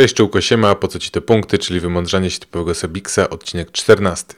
Cześć 0.00 0.14
czułko 0.14 0.40
siema, 0.40 0.74
po 0.74 0.88
co 0.88 0.98
ci 0.98 1.10
te 1.10 1.20
punkty, 1.20 1.58
czyli 1.58 1.80
wymądrzanie 1.80 2.30
się 2.30 2.38
typowego 2.38 2.74
Sebiksa, 2.74 3.30
odcinek 3.30 3.72
14. 3.72 4.34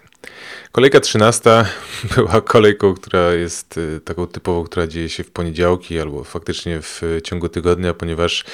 Kolejka 0.72 1.00
13 1.00 1.64
była 2.14 2.40
kolejką, 2.40 2.94
która 2.94 3.32
jest 3.34 3.78
y, 3.78 4.00
taką 4.04 4.26
typową, 4.26 4.64
która 4.64 4.86
dzieje 4.86 5.08
się 5.08 5.24
w 5.24 5.30
poniedziałki 5.30 6.00
albo 6.00 6.24
faktycznie 6.24 6.78
w 6.82 7.02
ciągu 7.24 7.48
tygodnia, 7.48 7.94
ponieważ 7.94 8.44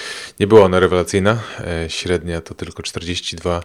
nie 0.40 0.46
była 0.46 0.64
ona 0.64 0.80
rewelacyjna. 0.80 1.38
E, 1.60 1.90
średnia 1.90 2.40
to 2.40 2.54
tylko 2.54 2.82
42 2.82 3.62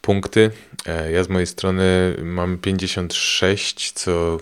punkty. 0.00 0.50
E, 0.86 1.12
ja 1.12 1.24
z 1.24 1.28
mojej 1.28 1.46
strony 1.46 2.16
mam 2.22 2.58
56, 2.58 3.92
co 3.92 4.38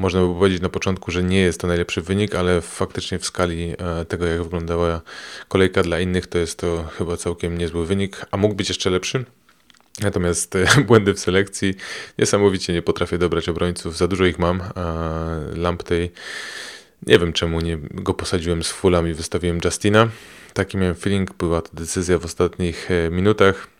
można 0.00 0.20
by 0.20 0.34
powiedzieć 0.34 0.62
na 0.62 0.68
początku, 0.68 1.10
że 1.10 1.22
nie 1.22 1.40
jest 1.40 1.60
to 1.60 1.66
najlepszy 1.66 2.02
wynik, 2.02 2.34
ale 2.34 2.60
faktycznie 2.60 3.18
w 3.18 3.24
skali 3.26 3.74
e, 3.78 4.04
tego, 4.04 4.26
jak 4.26 4.42
wyglądała 4.42 5.00
kolejka 5.48 5.82
dla 5.82 6.00
innych, 6.00 6.26
to 6.26 6.38
jest 6.38 6.58
to 6.58 6.84
chyba 6.98 7.16
całkiem 7.16 7.58
niezły 7.58 7.86
wynik, 7.86 8.26
a 8.30 8.36
mógł 8.36 8.54
być 8.54 8.68
jeszcze 8.68 8.90
lepszy. 8.90 9.24
Natomiast 10.02 10.56
e, 10.56 10.66
błędy 10.88 11.14
w 11.14 11.20
selekcji 11.20 11.74
niesamowicie 12.18 12.72
nie 12.72 12.82
potrafię 12.82 13.18
dobrać 13.18 13.48
obrońców. 13.48 13.96
Za 13.96 14.08
dużo 14.08 14.26
ich 14.26 14.38
mam. 14.38 14.62
Lamptey 15.54 16.10
nie 17.06 17.18
wiem 17.18 17.32
czemu 17.32 17.60
nie 17.60 17.78
go 17.90 18.14
posadziłem 18.14 18.62
z 18.62 18.70
fullami 18.70 19.10
i 19.10 19.14
wystawiłem 19.14 19.58
Justina. 19.64 20.08
Taki 20.54 20.78
miałem 20.78 20.94
feeling, 20.94 21.34
była 21.34 21.62
to 21.62 21.70
decyzja 21.72 22.18
w 22.18 22.24
ostatnich 22.24 22.90
e, 22.90 23.10
minutach. 23.10 23.79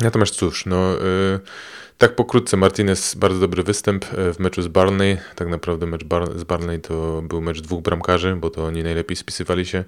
Natomiast 0.00 0.34
cóż, 0.34 0.66
no 0.66 0.96
tak 1.98 2.14
pokrótce, 2.14 2.56
Martinez 2.56 3.14
bardzo 3.14 3.40
dobry 3.40 3.62
występ 3.62 4.04
e, 4.04 4.34
w 4.34 4.38
meczu 4.38 4.62
z 4.62 4.68
Barney. 4.68 5.18
Tak 5.34 5.48
naprawdę 5.48 5.86
mecz 5.86 6.04
Bar 6.04 6.38
z 6.38 6.44
Barney 6.44 6.80
to 6.80 7.22
był 7.22 7.40
mecz 7.40 7.60
dwóch 7.60 7.82
bramkarzy, 7.82 8.36
bo 8.36 8.50
to 8.50 8.64
oni 8.64 8.82
najlepiej 8.82 9.16
spisywali 9.16 9.66
się. 9.66 9.84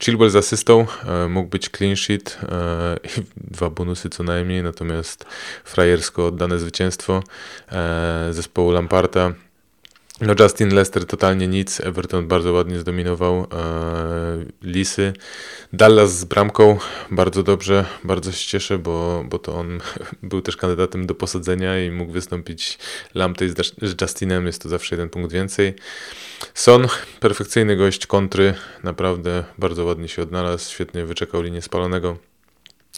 Chilwell 0.00 0.30
z 0.30 0.36
asystą, 0.36 0.86
e, 1.04 1.28
mógł 1.28 1.48
być 1.48 1.68
clean 1.68 1.96
sheet 1.96 2.38
e, 2.42 2.96
dwa 3.36 3.70
bonusy 3.70 4.10
co 4.10 4.22
najmniej, 4.22 4.62
natomiast 4.62 5.26
frajersko 5.64 6.26
oddane 6.26 6.58
zwycięstwo 6.58 7.22
zespołu 8.30 8.70
Lamparta 8.70 9.32
no 10.20 10.34
Justin 10.40 10.74
Lester 10.74 11.06
totalnie 11.06 11.48
nic, 11.48 11.80
Everton 11.80 12.28
bardzo 12.28 12.52
ładnie 12.52 12.78
zdominował 12.78 13.40
e, 13.40 13.46
Lisy. 14.62 15.12
Dallas 15.72 16.18
z 16.18 16.24
bramką 16.24 16.78
bardzo 17.10 17.42
dobrze, 17.42 17.84
bardzo 18.04 18.32
się 18.32 18.48
cieszę, 18.48 18.78
bo, 18.78 19.24
bo 19.28 19.38
to 19.38 19.54
on 19.54 19.80
był 20.22 20.42
też 20.42 20.56
kandydatem 20.56 21.06
do 21.06 21.14
posadzenia 21.14 21.84
i 21.84 21.90
mógł 21.90 22.12
wystąpić 22.12 22.78
Lamptey 23.14 23.48
z, 23.48 23.74
z 23.82 24.00
Justinem, 24.02 24.46
jest 24.46 24.62
to 24.62 24.68
zawsze 24.68 24.94
jeden 24.94 25.08
punkt 25.08 25.32
więcej. 25.32 25.74
Son, 26.54 26.86
perfekcyjny 27.20 27.76
gość 27.76 28.06
kontry, 28.06 28.54
naprawdę 28.82 29.44
bardzo 29.58 29.84
ładnie 29.84 30.08
się 30.08 30.22
odnalazł, 30.22 30.72
świetnie 30.72 31.04
wyczekał 31.04 31.42
linię 31.42 31.62
spalonego. 31.62 32.16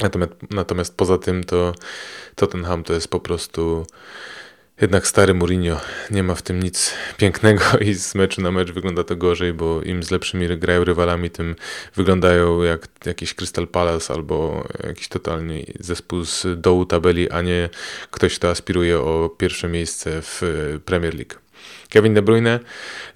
Natomiast, 0.01 0.33
natomiast 0.51 0.97
poza 0.97 1.19
tym 1.19 1.45
to 1.45 1.75
Tottenham 2.35 2.85
to 2.85 2.93
jest 2.93 3.09
po 3.09 3.21
prostu 3.21 3.87
jednak 4.81 5.07
stary 5.07 5.35
Mourinho, 5.35 5.81
nie 6.11 6.23
ma 6.23 6.35
w 6.35 6.43
tym 6.43 6.63
nic 6.63 6.95
pięknego 7.17 7.65
i 7.81 7.95
z 7.95 8.15
meczu 8.15 8.41
na 8.41 8.51
mecz 8.51 8.73
wygląda 8.73 9.05
to 9.05 9.17
gorzej, 9.17 9.53
bo 9.53 9.83
im 9.83 10.03
z 10.03 10.11
lepszymi 10.11 10.59
grają 10.59 10.85
rywalami, 10.85 11.31
tym 11.31 11.57
wyglądają 11.95 12.63
jak 12.63 12.89
jakiś 13.07 13.35
Crystal 13.35 13.69
Palace 13.69 14.15
albo 14.15 14.69
jakiś 14.85 15.09
totalnie 15.09 15.67
zespół 15.81 16.25
z 16.25 16.61
dołu 16.61 16.87
tabeli, 16.87 17.31
a 17.31 17.43
nie 17.43 17.69
ktoś, 18.11 18.37
kto 18.39 18.51
aspiruje 18.51 18.99
o 18.99 19.31
pierwsze 19.39 19.69
miejsce 19.69 20.23
w 20.23 20.43
Premier 20.85 21.15
League. 21.15 21.35
Kevin 21.89 22.15
De 22.15 22.23
Bruyne, 22.23 22.61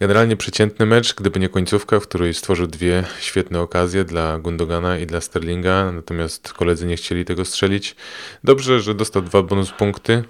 generalnie 0.01 0.37
przeciętny 0.37 0.87
mecz, 0.87 1.15
gdyby 1.15 1.41
nie 1.41 1.49
końcówka, 1.49 2.01
w 2.01 2.03
której 2.03 2.35
stworzył 2.35 2.67
dwie 2.67 3.05
świetne 3.21 3.61
okazje 3.61 4.05
dla 4.05 4.39
Gundogana 4.39 4.99
i 4.99 5.07
dla 5.07 5.21
Sterlinga, 5.21 5.93
natomiast 5.93 6.53
koledzy 6.53 6.87
nie 6.87 6.97
chcieli 6.97 7.25
tego 7.25 7.45
strzelić. 7.45 7.97
Dobrze, 8.45 8.81
że 8.81 8.95
dostał 8.95 9.23
dwa 9.23 9.43
bonus 9.43 9.71
punkty, 9.71 10.25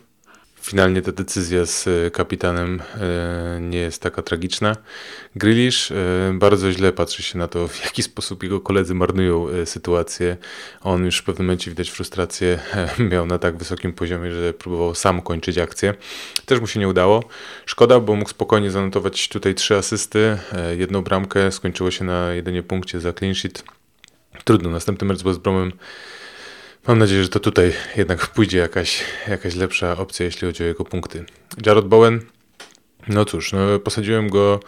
Finalnie 0.63 1.03
ta 1.03 1.13
decyzja 1.13 1.67
z 1.67 1.87
e, 1.87 2.11
kapitanem 2.11 2.83
e, 3.01 3.61
nie 3.61 3.79
jest 3.79 4.03
taka 4.03 4.23
tragiczna. 4.23 4.77
Grealish 5.37 5.93
e, 5.93 5.95
bardzo 6.35 6.73
źle 6.73 6.93
patrzy 6.93 7.23
się 7.23 7.39
na 7.39 7.49
to, 7.49 7.69
w 7.69 7.85
jaki 7.85 8.03
sposób 8.03 8.43
jego 8.43 8.61
koledzy 8.61 8.95
marnują 8.95 9.47
sytuację. 9.65 10.37
On 10.81 11.05
już 11.05 11.19
w 11.19 11.25
pewnym 11.25 11.47
momencie 11.47 11.71
widać 11.71 11.91
frustrację 11.91 12.59
miał 13.13 13.27
na 13.27 13.39
tak 13.39 13.57
wysokim 13.57 13.93
poziomie, 13.93 14.33
że 14.33 14.53
próbował 14.53 14.95
sam 14.95 15.23
kończyć 15.23 15.59
akcję. 15.59 15.95
Też 16.47 16.61
mu 16.61 16.67
się 16.67 16.81
nie 16.81 16.89
udało. 16.89 17.25
Szkoda, 17.67 18.01
bo 18.01 18.17
mógł 18.17 18.31
spokojnie 18.31 18.71
zanotować 18.71 19.29
tutaj 19.29 19.55
trzy 19.55 19.77
asysty, 19.77 20.39
jedną 20.79 21.03
bramkę, 21.03 21.53
skończyło 21.53 21.91
się 21.91 22.05
na 22.05 22.33
jedynie 22.33 22.63
punkcie 22.63 23.01
za 23.01 23.13
clean 23.13 23.35
sheet. 23.35 23.65
Trudno, 24.45 24.71
następny 24.71 25.09
mecz 25.09 25.19
z 25.19 25.39
Bromem 25.39 25.73
Mam 26.87 26.99
nadzieję, 26.99 27.23
że 27.23 27.29
to 27.29 27.41
tutaj 27.41 27.73
jednak 27.97 28.27
pójdzie 28.27 28.59
jakaś, 28.59 29.05
jakaś 29.29 29.55
lepsza 29.55 29.97
opcja, 29.97 30.27
jeśli 30.27 30.47
chodzi 30.47 30.65
o 30.65 30.67
jego 30.67 30.85
punkty. 30.85 31.25
Jared 31.67 31.85
Bowen, 31.85 32.21
no 33.09 33.25
cóż, 33.25 33.53
no 33.53 33.79
posadziłem 33.79 34.29
go 34.29 34.61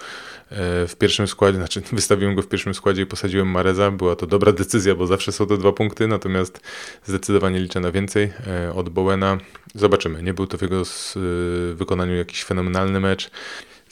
e, 0.51 0.87
w 0.89 0.97
pierwszym 0.99 1.27
składzie, 1.27 1.59
znaczy 1.59 1.83
wystawiłem 1.93 2.35
go 2.35 2.43
w 2.43 2.49
pierwszym 2.49 2.75
składzie 2.75 3.03
i 3.03 3.07
posadziłem 3.07 3.49
Mareza. 3.49 3.91
Była 3.91 4.17
to 4.17 4.27
dobra 4.27 4.53
decyzja, 4.53 4.95
bo 4.95 5.07
zawsze 5.07 5.33
są 5.33 5.47
to 5.47 5.57
dwa 5.57 5.73
punkty, 5.73 6.09
natomiast 6.09 6.61
zdecydowanie 7.05 7.61
liczę 7.61 7.81
na 7.81 7.93
więcej 7.93 8.33
e, 8.47 8.75
od 8.75 8.89
Bowena. 8.89 9.39
Zobaczymy. 9.75 10.23
Nie 10.23 10.35
był 10.35 10.47
to 10.47 10.59
w 10.59 10.63
jego 10.63 10.81
e, 10.81 10.85
wykonaniu 11.75 12.15
jakiś 12.15 12.45
fenomenalny 12.45 13.01
mecz 13.01 13.31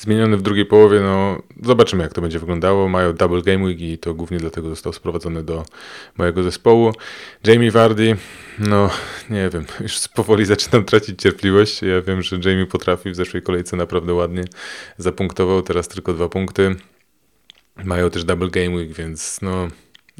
zmieniony 0.00 0.36
w 0.36 0.42
drugiej 0.42 0.66
połowie. 0.66 1.00
No, 1.00 1.42
zobaczymy, 1.62 2.02
jak 2.02 2.12
to 2.12 2.20
będzie 2.20 2.38
wyglądało. 2.38 2.88
Mają 2.88 3.12
double 3.12 3.42
game 3.42 3.64
week 3.64 3.80
i 3.80 3.98
to 3.98 4.14
głównie 4.14 4.38
dlatego 4.38 4.68
został 4.68 4.92
sprowadzony 4.92 5.42
do 5.42 5.64
mojego 6.18 6.42
zespołu. 6.42 6.92
Jamie 7.46 7.70
Vardy, 7.70 8.16
no 8.58 8.90
nie 9.30 9.50
wiem, 9.50 9.64
już 9.80 10.08
powoli 10.08 10.44
zaczynam 10.44 10.84
tracić 10.84 11.22
cierpliwość. 11.22 11.82
Ja 11.82 12.02
wiem, 12.02 12.22
że 12.22 12.36
Jamie 12.44 12.66
potrafi 12.66 13.10
w 13.10 13.16
zeszłej 13.16 13.42
kolejce 13.42 13.76
naprawdę 13.76 14.14
ładnie 14.14 14.44
zapunktował, 14.98 15.62
teraz 15.62 15.88
tylko 15.88 16.14
dwa 16.14 16.28
punkty. 16.28 16.76
Mają 17.84 18.10
też 18.10 18.24
double 18.24 18.50
game 18.50 18.70
week, 18.70 18.92
więc 18.92 19.38
no 19.42 19.68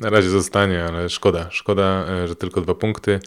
na 0.00 0.10
razie 0.10 0.30
zostanie, 0.30 0.84
ale 0.84 1.08
szkoda. 1.08 1.46
Szkoda, 1.50 2.06
e, 2.08 2.28
że 2.28 2.36
tylko 2.36 2.60
dwa 2.60 2.74
punkty. 2.74 3.20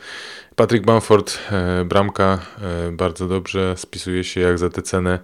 Patrick 0.55 0.85
Bamford, 0.85 1.39
e, 1.51 1.85
bramka, 1.85 2.39
e, 2.61 2.91
bardzo 2.91 3.27
dobrze, 3.27 3.73
spisuje 3.77 4.23
się 4.23 4.41
jak 4.41 4.57
za 4.57 4.69
tę 4.69 4.81
cenę. 4.81 5.19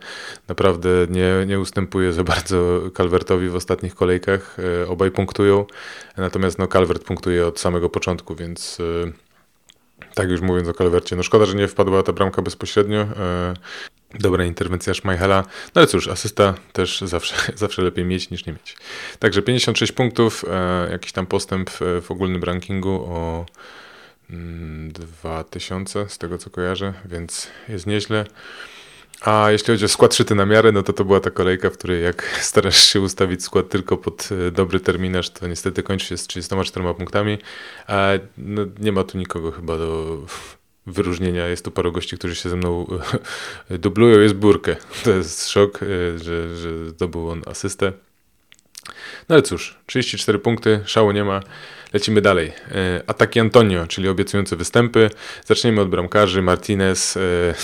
Naprawdę 0.48 0.90
nie, 1.09 1.46
nie 1.48 1.59
ustępuje 1.59 2.14
za 2.14 2.24
bardzo 2.24 2.82
Calvertowi 2.98 3.50
w 3.50 3.56
ostatnich 3.56 3.96
kolejkach. 3.96 4.58
Obaj 4.88 5.12
punktują, 5.12 5.66
natomiast 6.18 6.59
no 6.59 6.68
Calvert 6.68 7.04
punktuje 7.04 7.48
od 7.48 7.59
samego 7.59 7.90
początku, 7.90 8.36
więc 8.36 8.78
tak 10.14 10.30
już 10.30 10.42
mówiąc 10.42 10.68
o 10.68 10.74
Calvercie, 10.74 11.16
no 11.16 11.24
szkoda, 11.24 11.46
że 11.46 11.56
nie 11.56 11.68
wpadła 11.68 12.04
ta 12.04 12.14
bramka 12.14 12.42
bezpośrednio. 12.42 13.08
Dobra 14.14 14.46
interwencja 14.46 14.94
Schmeichela. 14.94 15.44
No 15.75 15.80
ale 15.80 15.88
cóż, 15.88 16.08
asysta 16.08 16.53
też 16.74 17.02
zawsze, 17.02 17.36
zawsze 17.56 17.81
lepiej 17.81 18.06
mieć 18.06 18.30
niż 18.30 18.46
nie 18.46 18.53
mieć. 18.53 18.78
Także 19.20 19.42
56 19.42 19.92
punktów, 19.92 20.46
e, 20.50 20.88
jakiś 20.92 21.12
tam 21.12 21.25
postęp 21.25 21.70
w 22.02 22.06
ogólnym 22.09 22.44
rankingu 22.44 22.90
o 22.90 23.46
mm, 24.30 24.92
2000 24.92 26.09
z 26.09 26.18
tego 26.18 26.38
co 26.38 26.50
kojarzę, 26.50 26.94
więc 27.06 27.47
jest 27.70 27.88
nieźle. 27.88 28.25
A 29.22 29.52
jeśli 29.52 29.68
chodzi 29.74 29.86
o 29.86 29.88
skład 29.88 30.16
szyty 30.16 30.36
na 30.36 30.46
miarę, 30.46 30.72
no 30.72 30.84
to 30.84 30.94
to 30.94 31.06
była 31.06 31.20
ta 31.20 31.31
kolejka, 31.31 31.70
w 31.70 31.74
której 31.74 32.03
jak 32.03 32.24
starasz 32.41 32.84
się 32.84 33.02
ustawić 33.02 33.44
skład 33.44 33.70
tylko 33.70 33.97
pod 33.97 34.30
e, 34.47 34.52
dobry 34.52 34.80
terminarz, 34.80 35.30
to 35.30 35.47
niestety 35.47 35.84
kończy 35.84 36.06
się 36.06 36.18
z 36.18 36.28
34 36.28 36.94
punktami. 36.94 37.38
A 37.88 38.09
no, 38.38 38.62
nie 38.80 38.91
ma 38.91 39.03
tu 39.03 39.18
nikogo 39.18 39.52
chyba 39.52 39.78
do 39.78 40.18
wyróżnienia. 40.85 41.47
Jest 41.47 41.66
tu 41.66 41.72
paru 41.72 41.91
gości, 41.91 42.17
którzy 42.17 42.35
się 42.35 42.50
ze 42.50 42.56
mną 42.56 42.87
dublują. 43.70 44.20
Jest 44.20 44.35
Burkę. 44.35 44.76
To 45.03 45.11
jest 45.11 45.49
szok, 45.49 45.79
e, 45.84 46.20
że, 46.20 46.58
że 46.58 46.90
zdobył 46.90 47.29
on 47.29 47.41
asystę. 47.46 47.93
No 49.29 49.35
ale 49.35 49.41
cóż, 49.41 49.79
34 49.85 50.40
punkty, 50.40 50.81
szału 50.85 51.11
nie 51.11 51.23
ma. 51.23 51.40
Lecimy 51.94 52.22
dalej. 52.22 52.52
E, 52.72 53.03
ataki 53.08 53.40
Antonio, 53.40 53.88
czyli 53.88 54.08
obiecujące 54.08 54.56
występy. 54.56 55.09
Zaczniemy 55.46 55.82
od 55.82 55.90
bramkarzy. 55.90 56.41
Martinez, 56.41 57.18
e, 57.18 57.20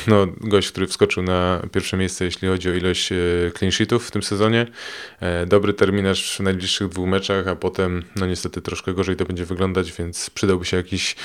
no, 0.07 0.27
gość, 0.42 0.72
który 0.72 0.88
wskoczył 0.88 1.24
na 1.24 1.62
pierwsze 1.72 1.98
miejsce, 1.98 2.25
jeśli 2.25 2.48
chodzi 2.48 2.69
o 2.69 2.74
ilość 2.74 3.12
e, 3.12 3.16
clean 3.57 3.72
sheetów 3.72 4.07
w 4.07 4.12
tym 4.12 4.24
sezonie. 4.24 4.68
Dobry 5.48 5.74
terminarz 5.74 6.38
w 6.38 6.39
najbliższych 6.39 6.88
dwóch 6.88 7.07
meczach, 7.07 7.48
a 7.48 7.56
potem, 7.56 8.04
no 8.16 8.25
niestety 8.25 8.62
troszkę 8.62 8.94
gorzej 8.94 9.16
to 9.16 9.25
będzie 9.25 9.45
wyglądać, 9.45 9.92
więc 9.92 10.30
przydałby 10.30 10.66
się 10.66 10.78
jakiś 10.78 11.16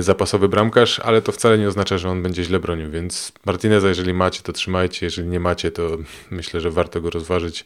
zapasowy 0.00 0.48
bramkarz, 0.48 1.00
ale 1.00 1.22
to 1.22 1.32
wcale 1.32 1.58
nie 1.58 1.68
oznacza, 1.68 1.98
że 1.98 2.10
on 2.10 2.22
będzie 2.22 2.44
źle 2.44 2.60
bronił, 2.60 2.90
więc 2.90 3.32
Martineza, 3.44 3.88
jeżeli 3.88 4.14
macie, 4.14 4.42
to 4.42 4.52
trzymajcie, 4.52 5.06
jeżeli 5.06 5.28
nie 5.28 5.40
macie, 5.40 5.70
to 5.70 5.98
myślę, 6.30 6.60
że 6.60 6.70
warto 6.70 7.00
go 7.00 7.10
rozważyć 7.10 7.64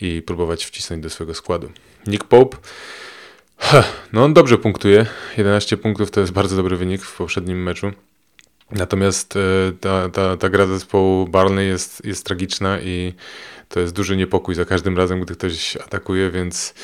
i 0.00 0.22
próbować 0.26 0.64
wcisnąć 0.64 1.02
do 1.02 1.10
swojego 1.10 1.34
składu. 1.34 1.72
Nick 2.06 2.24
Pope 2.24 2.56
no 4.12 4.24
on 4.24 4.34
dobrze 4.34 4.58
punktuje. 4.58 5.06
11 5.36 5.76
punktów 5.76 6.10
to 6.10 6.20
jest 6.20 6.32
bardzo 6.32 6.56
dobry 6.56 6.76
wynik 6.76 7.02
w 7.02 7.16
poprzednim 7.16 7.62
meczu. 7.62 7.92
Natomiast 8.70 9.36
e, 9.36 9.72
ta, 9.80 10.08
ta, 10.08 10.36
ta 10.36 10.48
gra 10.48 10.66
zespołu 10.66 11.28
Barney 11.28 11.66
jest, 11.66 12.04
jest 12.04 12.26
tragiczna 12.26 12.80
i 12.80 13.14
to 13.68 13.80
jest 13.80 13.92
duży 13.92 14.16
niepokój 14.16 14.54
za 14.54 14.64
każdym 14.64 14.96
razem, 14.96 15.20
gdy 15.20 15.34
ktoś 15.34 15.76
atakuje, 15.76 16.30
więc 16.30 16.74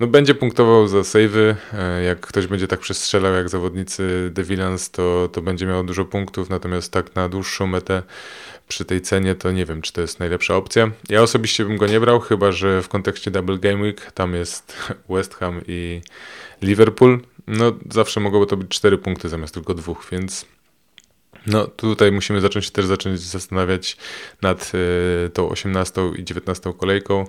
no, 0.00 0.06
będzie 0.06 0.34
punktował 0.34 0.88
za 0.88 1.04
savey. 1.04 1.56
E, 1.74 2.02
jak 2.02 2.20
ktoś 2.20 2.46
będzie 2.46 2.68
tak 2.68 2.80
przestrzelał 2.80 3.34
jak 3.34 3.48
zawodnicy 3.48 4.32
The 4.34 4.42
Villains, 4.42 4.90
to, 4.90 5.28
to 5.32 5.42
będzie 5.42 5.66
miał 5.66 5.84
dużo 5.84 6.04
punktów, 6.04 6.50
natomiast 6.50 6.92
tak 6.92 7.14
na 7.14 7.28
dłuższą 7.28 7.66
metę 7.66 8.02
przy 8.68 8.84
tej 8.84 9.00
cenie 9.00 9.34
to 9.34 9.52
nie 9.52 9.66
wiem, 9.66 9.82
czy 9.82 9.92
to 9.92 10.00
jest 10.00 10.20
najlepsza 10.20 10.56
opcja. 10.56 10.90
Ja 11.08 11.22
osobiście 11.22 11.64
bym 11.64 11.76
go 11.76 11.86
nie 11.86 12.00
brał, 12.00 12.20
chyba 12.20 12.52
że 12.52 12.82
w 12.82 12.88
kontekście 12.88 13.30
Double 13.30 13.58
Game 13.58 13.82
Week 13.82 14.12
tam 14.12 14.34
jest 14.34 14.76
West 15.10 15.34
Ham 15.34 15.60
i 15.66 16.00
Liverpool. 16.62 17.20
No 17.46 17.72
zawsze 17.90 18.20
mogłoby 18.20 18.46
to 18.46 18.56
być 18.56 18.68
4 18.68 18.98
punkty 18.98 19.28
zamiast 19.28 19.54
tylko 19.54 19.74
dwóch, 19.74 20.06
więc 20.12 20.46
no 21.46 21.66
tutaj 21.66 22.12
musimy 22.12 22.40
zacząć 22.40 22.70
też 22.70 22.86
zacząć 22.86 23.20
zastanawiać 23.20 23.96
nad 24.42 24.72
y, 24.74 25.30
tą 25.30 25.48
18 25.48 26.10
i 26.16 26.24
19 26.24 26.72
kolejką. 26.78 27.26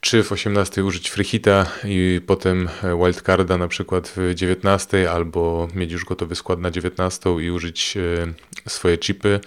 Czy 0.00 0.22
w 0.22 0.32
18 0.32 0.84
użyć 0.84 1.10
freehita 1.10 1.66
i 1.84 2.20
potem 2.26 2.68
wildcarda 3.04 3.58
na 3.58 3.68
przykład 3.68 4.12
w 4.16 4.34
19 4.34 5.10
albo 5.10 5.68
mieć 5.74 5.92
już 5.92 6.04
gotowy 6.04 6.34
skład 6.34 6.60
na 6.60 6.70
19 6.70 7.30
i 7.40 7.50
użyć 7.50 7.96
y, 7.96 8.34
swoje 8.68 8.98
chipy. 8.98 9.40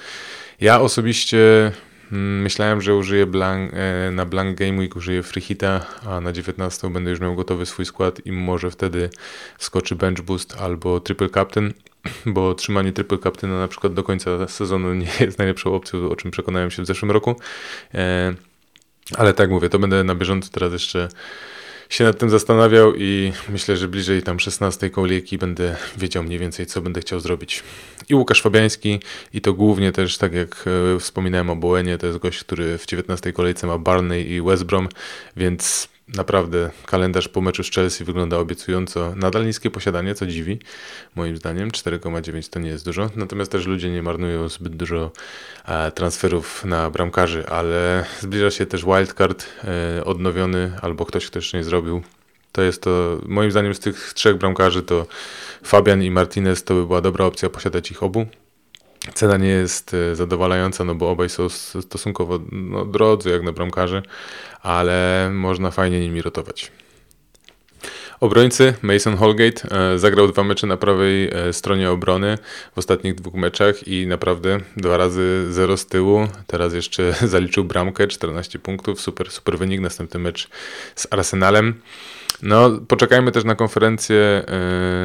Ja 0.61 0.81
osobiście 0.81 1.71
mm, 2.11 2.41
myślałem, 2.41 2.81
że 2.81 2.95
użyję 2.95 3.25
blank, 3.25 3.73
y, 3.73 4.11
na 4.11 4.25
Blank 4.25 4.57
Game 4.57 4.79
Week 4.79 4.95
użyję 4.95 5.23
freehita, 5.23 5.85
a 6.05 6.21
na 6.21 6.31
19 6.31 6.89
będę 6.89 7.11
już 7.11 7.19
miał 7.19 7.35
gotowy 7.35 7.65
swój 7.65 7.85
skład 7.85 8.25
i 8.25 8.31
może 8.31 8.71
wtedy 8.71 9.09
skoczy 9.59 9.95
bench 9.95 10.21
boost 10.21 10.55
albo 10.59 10.99
triple 10.99 11.29
captain 11.29 11.73
bo 12.25 12.53
trzymanie 12.53 12.91
triple 12.91 13.17
captaina 13.17 13.59
na 13.59 13.67
przykład 13.67 13.93
do 13.93 14.03
końca 14.03 14.47
sezonu 14.47 14.93
nie 14.93 15.07
jest 15.19 15.37
najlepszą 15.37 15.73
opcją, 15.73 16.09
o 16.09 16.15
czym 16.15 16.31
przekonałem 16.31 16.71
się 16.71 16.83
w 16.83 16.85
zeszłym 16.85 17.11
roku. 17.11 17.35
E, 17.93 18.33
ale 19.17 19.33
tak 19.33 19.49
mówię, 19.49 19.69
to 19.69 19.79
będę 19.79 20.03
na 20.03 20.15
bieżąco 20.15 20.49
teraz 20.51 20.73
jeszcze 20.73 21.09
się 21.91 22.03
nad 22.03 22.19
tym 22.19 22.29
zastanawiał 22.29 22.95
i 22.95 23.33
myślę, 23.49 23.77
że 23.77 23.87
bliżej 23.87 24.23
tam 24.23 24.39
16 24.39 24.89
kolejki 24.89 25.37
będę 25.37 25.75
wiedział 25.97 26.23
mniej 26.23 26.39
więcej, 26.39 26.65
co 26.65 26.81
będę 26.81 27.01
chciał 27.01 27.19
zrobić. 27.19 27.63
I 28.09 28.15
Łukasz 28.15 28.41
Fabiański, 28.41 28.99
i 29.33 29.41
to 29.41 29.53
głównie 29.53 29.91
też, 29.91 30.17
tak 30.17 30.33
jak 30.33 30.65
e, 30.95 30.99
wspominałem 30.99 31.49
o 31.49 31.55
Bołenie, 31.55 31.97
to 31.97 32.07
jest 32.07 32.19
gość, 32.19 32.39
który 32.39 32.77
w 32.77 32.85
19 32.85 33.33
kolejce 33.33 33.67
ma 33.67 33.77
Barney 33.77 34.31
i 34.31 34.41
West 34.41 34.63
Brom, 34.63 34.89
więc 35.37 35.89
Naprawdę 36.15 36.71
kalendarz 36.85 37.27
po 37.27 37.41
meczu 37.41 37.63
z 37.63 37.71
Chelsea 37.71 38.03
wygląda 38.03 38.37
obiecująco. 38.37 39.13
Nadal 39.15 39.45
niskie 39.45 39.71
posiadanie, 39.71 40.15
co 40.15 40.27
dziwi, 40.27 40.59
moim 41.15 41.37
zdaniem. 41.37 41.69
4,9 41.69 42.49
to 42.49 42.59
nie 42.59 42.69
jest 42.69 42.85
dużo. 42.85 43.09
Natomiast 43.15 43.51
też 43.51 43.67
ludzie 43.67 43.89
nie 43.89 44.03
marnują 44.03 44.49
zbyt 44.49 44.75
dużo 44.75 45.11
e, 45.65 45.91
transferów 45.91 46.65
na 46.65 46.89
bramkarzy, 46.89 47.47
ale 47.47 48.05
zbliża 48.19 48.51
się 48.51 48.65
też 48.65 48.85
wildcard 48.85 49.45
e, 49.97 50.05
odnowiony, 50.05 50.71
albo 50.81 51.05
ktoś, 51.05 51.27
kto 51.27 51.39
jeszcze 51.39 51.57
nie 51.57 51.63
zrobił. 51.63 52.01
To 52.51 52.61
jest 52.61 52.81
to, 52.81 53.19
moim 53.25 53.51
zdaniem, 53.51 53.75
z 53.75 53.79
tych 53.79 54.13
trzech 54.13 54.37
bramkarzy 54.37 54.83
to 54.83 55.07
Fabian 55.63 56.03
i 56.03 56.11
Martinez 56.11 56.63
to 56.63 56.73
by 56.73 56.85
była 56.85 57.01
dobra 57.01 57.25
opcja 57.25 57.49
posiadać 57.49 57.91
ich 57.91 58.03
obu. 58.03 58.25
Cena 59.13 59.37
nie 59.37 59.47
jest 59.47 59.93
e, 59.93 60.15
zadowalająca, 60.15 60.83
no 60.83 60.95
bo 60.95 61.09
obaj 61.09 61.29
są 61.29 61.49
stosunkowo 61.49 62.39
no, 62.51 62.85
drodzy 62.85 63.29
jak 63.29 63.43
na 63.43 63.51
bramkarzy, 63.51 64.01
ale 64.61 65.29
można 65.33 65.71
fajnie 65.71 65.99
nimi 65.99 66.21
rotować. 66.21 66.71
Obrońcy 68.19 68.73
Mason 68.81 69.17
Holgate 69.17 69.69
e, 69.71 69.99
zagrał 69.99 70.27
dwa 70.27 70.43
mecze 70.43 70.67
na 70.67 70.77
prawej 70.77 71.29
e, 71.33 71.53
stronie 71.53 71.91
obrony 71.91 72.37
w 72.75 72.77
ostatnich 72.77 73.15
dwóch 73.15 73.33
meczach 73.33 73.87
i 73.87 74.07
naprawdę 74.07 74.59
dwa 74.77 74.97
razy 74.97 75.53
zero 75.53 75.77
z 75.77 75.85
tyłu. 75.85 76.27
Teraz 76.47 76.73
jeszcze 76.73 77.13
zaliczył 77.27 77.63
bramkę, 77.63 78.07
14 78.07 78.59
punktów, 78.59 79.01
super, 79.01 79.31
super 79.31 79.57
wynik. 79.57 79.81
Następny 79.81 80.19
mecz 80.19 80.49
z 80.95 81.07
Arsenalem. 81.11 81.81
No, 82.41 82.69
poczekajmy 82.87 83.31
też 83.31 83.43
na 83.43 83.55
konferencję 83.55 84.45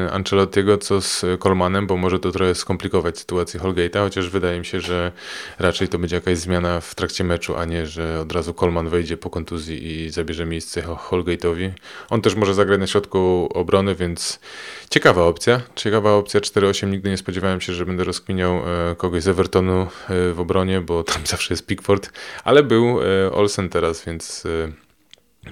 y, 0.07 0.11
Ancelottiego, 0.11 0.77
co 0.77 1.01
z 1.01 1.25
Colmanem, 1.39 1.87
bo 1.87 1.97
może 1.97 2.19
to 2.19 2.31
trochę 2.31 2.55
skomplikować 2.55 3.19
sytuację 3.19 3.59
Holgate'a, 3.59 3.99
chociaż 3.99 4.29
wydaje 4.29 4.59
mi 4.59 4.65
się, 4.65 4.81
że 4.81 5.11
raczej 5.59 5.87
to 5.87 5.99
będzie 5.99 6.15
jakaś 6.15 6.37
zmiana 6.37 6.81
w 6.81 6.95
trakcie 6.95 7.23
meczu, 7.23 7.57
a 7.57 7.65
nie, 7.65 7.87
że 7.87 8.19
od 8.19 8.31
razu 8.31 8.53
Colman 8.53 8.89
wejdzie 8.89 9.17
po 9.17 9.29
kontuzji 9.29 10.05
i 10.05 10.09
zabierze 10.09 10.45
miejsce 10.45 10.81
Holgate'owi. 10.81 11.71
On 12.09 12.21
też 12.21 12.35
może 12.35 12.53
zagrać 12.53 12.79
na 12.79 12.87
środku 12.87 13.49
obrony, 13.53 13.95
więc 13.95 14.39
ciekawa 14.89 15.23
opcja. 15.23 15.61
Ciekawa 15.75 16.11
opcja 16.11 16.39
4-8. 16.39 16.87
Nigdy 16.87 17.09
nie 17.09 17.17
spodziewałem 17.17 17.61
się, 17.61 17.73
że 17.73 17.85
będę 17.85 18.03
rozkminiał 18.03 18.55
e, 18.55 18.95
kogoś 18.95 19.23
z 19.23 19.27
Evertonu 19.27 19.87
e, 20.09 20.33
w 20.33 20.39
obronie, 20.39 20.81
bo 20.81 21.03
tam 21.03 21.25
zawsze 21.33 21.53
jest 21.53 21.65
Pickford, 21.65 22.09
ale 22.43 22.63
był 22.63 22.99
Olsen 23.31 23.69
teraz, 23.69 24.05
więc 24.05 24.43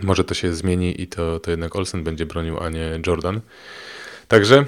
może 0.03 0.24
to 0.24 0.33
się 0.33 0.53
zmieni 0.53 1.01
i 1.01 1.07
to, 1.07 1.39
to 1.39 1.51
jednak 1.51 1.75
Olsen 1.75 2.03
będzie 2.03 2.25
bronił, 2.25 2.59
a 2.59 2.69
nie 2.69 3.00
Jordan. 3.07 3.42
Także 4.27 4.65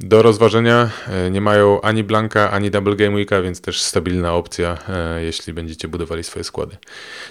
do 0.00 0.22
rozważenia 0.22 0.90
e, 1.06 1.30
nie 1.30 1.40
mają 1.40 1.80
ani 1.80 2.04
Blanka, 2.04 2.50
ani 2.50 2.70
Double 2.70 2.96
Game 2.96 3.16
Weeka, 3.16 3.42
więc 3.42 3.60
też 3.60 3.82
stabilna 3.82 4.34
opcja, 4.34 4.78
e, 4.88 5.24
jeśli 5.24 5.52
będziecie 5.52 5.88
budowali 5.88 6.24
swoje 6.24 6.44
składy. 6.44 6.76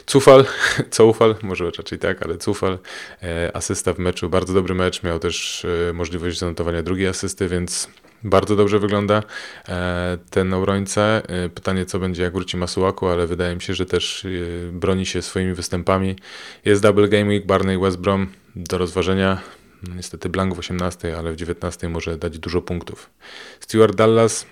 Cufal, 0.05 0.45
Coufal, 0.97 1.35
może 1.41 1.71
raczej 1.77 1.99
tak, 1.99 2.23
ale 2.23 2.37
Cufal, 2.37 2.79
e, 3.23 3.55
asysta 3.55 3.93
w 3.93 3.99
meczu, 3.99 4.29
bardzo 4.29 4.53
dobry 4.53 4.75
mecz, 4.75 5.03
miał 5.03 5.19
też 5.19 5.65
możliwość 5.93 6.39
zanotowania 6.39 6.83
drugiej 6.83 7.07
asysty, 7.07 7.47
więc 7.47 7.89
bardzo 8.23 8.55
dobrze 8.55 8.79
wygląda 8.79 9.23
e, 9.69 10.17
ten 10.29 10.53
obrońca. 10.53 11.01
E, 11.01 11.49
pytanie, 11.49 11.85
co 11.85 11.99
będzie, 11.99 12.23
jak 12.23 12.33
wróci 12.33 12.57
Masuaku, 12.57 13.07
ale 13.07 13.27
wydaje 13.27 13.55
mi 13.55 13.61
się, 13.61 13.73
że 13.73 13.85
też 13.85 14.25
e, 14.25 14.29
broni 14.71 15.05
się 15.05 15.21
swoimi 15.21 15.53
występami. 15.53 16.15
Jest 16.65 16.81
double 16.81 17.07
game 17.07 17.25
week, 17.25 17.45
Barney 17.45 17.77
West 17.77 17.97
Brom 17.97 18.27
do 18.55 18.77
rozważenia. 18.77 19.41
Niestety 19.95 20.29
blank 20.29 20.55
w 20.55 20.59
18, 20.59 21.17
ale 21.17 21.31
w 21.31 21.35
19 21.35 21.89
może 21.89 22.17
dać 22.17 22.39
dużo 22.39 22.61
punktów. 22.61 23.09
Stuart 23.59 23.95
Dallas 23.95 24.45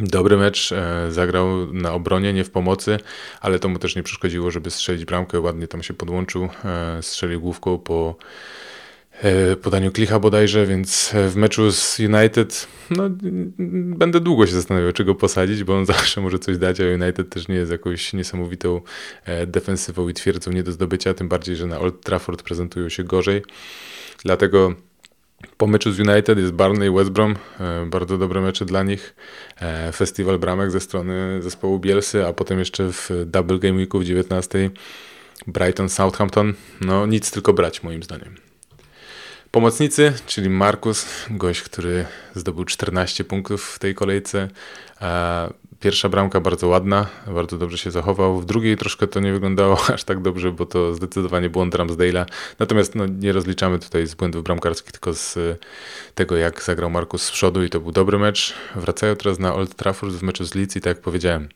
Dobry 0.00 0.36
mecz, 0.36 0.70
zagrał 1.08 1.72
na 1.72 1.92
obronie, 1.92 2.32
nie 2.32 2.44
w 2.44 2.50
pomocy, 2.50 2.98
ale 3.40 3.58
to 3.58 3.68
mu 3.68 3.78
też 3.78 3.96
nie 3.96 4.02
przeszkodziło, 4.02 4.50
żeby 4.50 4.70
strzelić 4.70 5.04
bramkę. 5.04 5.40
Ładnie 5.40 5.68
tam 5.68 5.82
się 5.82 5.94
podłączył, 5.94 6.48
strzelił 7.00 7.40
główką 7.40 7.78
po 7.78 8.16
podaniu 9.62 9.92
Klicha 9.92 10.18
bodajże, 10.18 10.66
więc 10.66 11.12
w 11.28 11.36
meczu 11.36 11.72
z 11.72 12.00
United 12.00 12.68
no, 12.90 13.10
będę 13.98 14.20
długo 14.20 14.46
się 14.46 14.52
zastanawiał, 14.52 14.92
czy 14.92 15.04
go 15.04 15.14
posadzić, 15.14 15.64
bo 15.64 15.76
on 15.76 15.86
zawsze 15.96 16.20
może 16.20 16.38
coś 16.38 16.58
dać, 16.58 16.80
a 16.80 16.84
United 16.84 17.30
też 17.30 17.48
nie 17.48 17.54
jest 17.54 17.72
jakąś 17.72 18.12
niesamowitą 18.12 18.80
e, 19.24 19.46
defensywą 19.46 20.08
i 20.08 20.14
twierdzą 20.14 20.50
nie 20.52 20.62
do 20.62 20.72
zdobycia, 20.72 21.14
tym 21.14 21.28
bardziej, 21.28 21.56
że 21.56 21.66
na 21.66 21.80
Old 21.80 22.00
Trafford 22.00 22.42
prezentują 22.42 22.88
się 22.88 23.04
gorzej. 23.04 23.42
Dlatego 24.24 24.74
po 25.56 25.66
meczu 25.66 25.92
z 25.92 26.00
United 26.00 26.38
jest 26.38 26.52
Barney 26.52 26.88
i 26.88 26.94
West 26.94 27.10
Brom, 27.10 27.36
e, 27.60 27.86
bardzo 27.86 28.18
dobre 28.18 28.40
mecze 28.40 28.64
dla 28.64 28.82
nich. 28.82 29.14
Festiwal 29.92 30.38
bramek 30.38 30.70
ze 30.70 30.80
strony 30.80 31.42
zespołu 31.42 31.78
Bielsy, 31.78 32.26
a 32.26 32.32
potem 32.32 32.58
jeszcze 32.58 32.92
w 32.92 33.10
Double 33.26 33.58
Game 33.58 33.78
Weeku 33.78 33.98
w 33.98 34.04
19 34.04 34.70
Brighton 35.46 35.88
Southampton. 35.88 36.54
No 36.80 37.06
nic 37.06 37.30
tylko 37.30 37.52
brać 37.52 37.82
moim 37.82 38.02
zdaniem. 38.02 38.47
Pomocnicy, 39.50 40.12
czyli 40.26 40.50
Markus, 40.50 41.06
gość, 41.30 41.62
który 41.62 42.04
zdobył 42.34 42.64
14 42.64 43.24
punktów 43.24 43.64
w 43.64 43.78
tej 43.78 43.94
kolejce. 43.94 44.48
Pierwsza 45.80 46.08
bramka 46.08 46.40
bardzo 46.40 46.68
ładna, 46.68 47.06
bardzo 47.26 47.58
dobrze 47.58 47.78
się 47.78 47.90
zachował. 47.90 48.40
W 48.40 48.44
drugiej 48.46 48.76
troszkę 48.76 49.06
to 49.06 49.20
nie 49.20 49.32
wyglądało 49.32 49.80
aż 49.94 50.04
tak 50.04 50.22
dobrze, 50.22 50.52
bo 50.52 50.66
to 50.66 50.94
zdecydowanie 50.94 51.50
błąd 51.50 51.74
Ramsdale'a. 51.74 52.26
Natomiast 52.58 52.94
no, 52.94 53.06
nie 53.06 53.32
rozliczamy 53.32 53.78
tutaj 53.78 54.06
z 54.06 54.14
błędów 54.14 54.44
bramkarskich, 54.44 54.92
tylko 54.92 55.14
z 55.14 55.38
tego, 56.14 56.36
jak 56.36 56.62
zagrał 56.62 56.90
Markus 56.90 57.22
z 57.22 57.30
przodu 57.30 57.64
i 57.64 57.70
to 57.70 57.80
był 57.80 57.92
dobry 57.92 58.18
mecz. 58.18 58.54
Wracają 58.76 59.16
teraz 59.16 59.38
na 59.38 59.54
Old 59.54 59.74
Trafford 59.74 60.12
w 60.12 60.22
meczu 60.22 60.44
z 60.44 60.54
Leeds 60.54 60.76
i 60.76 60.80
tak 60.80 60.96
jak 60.96 61.00
powiedziałem, 61.00 61.48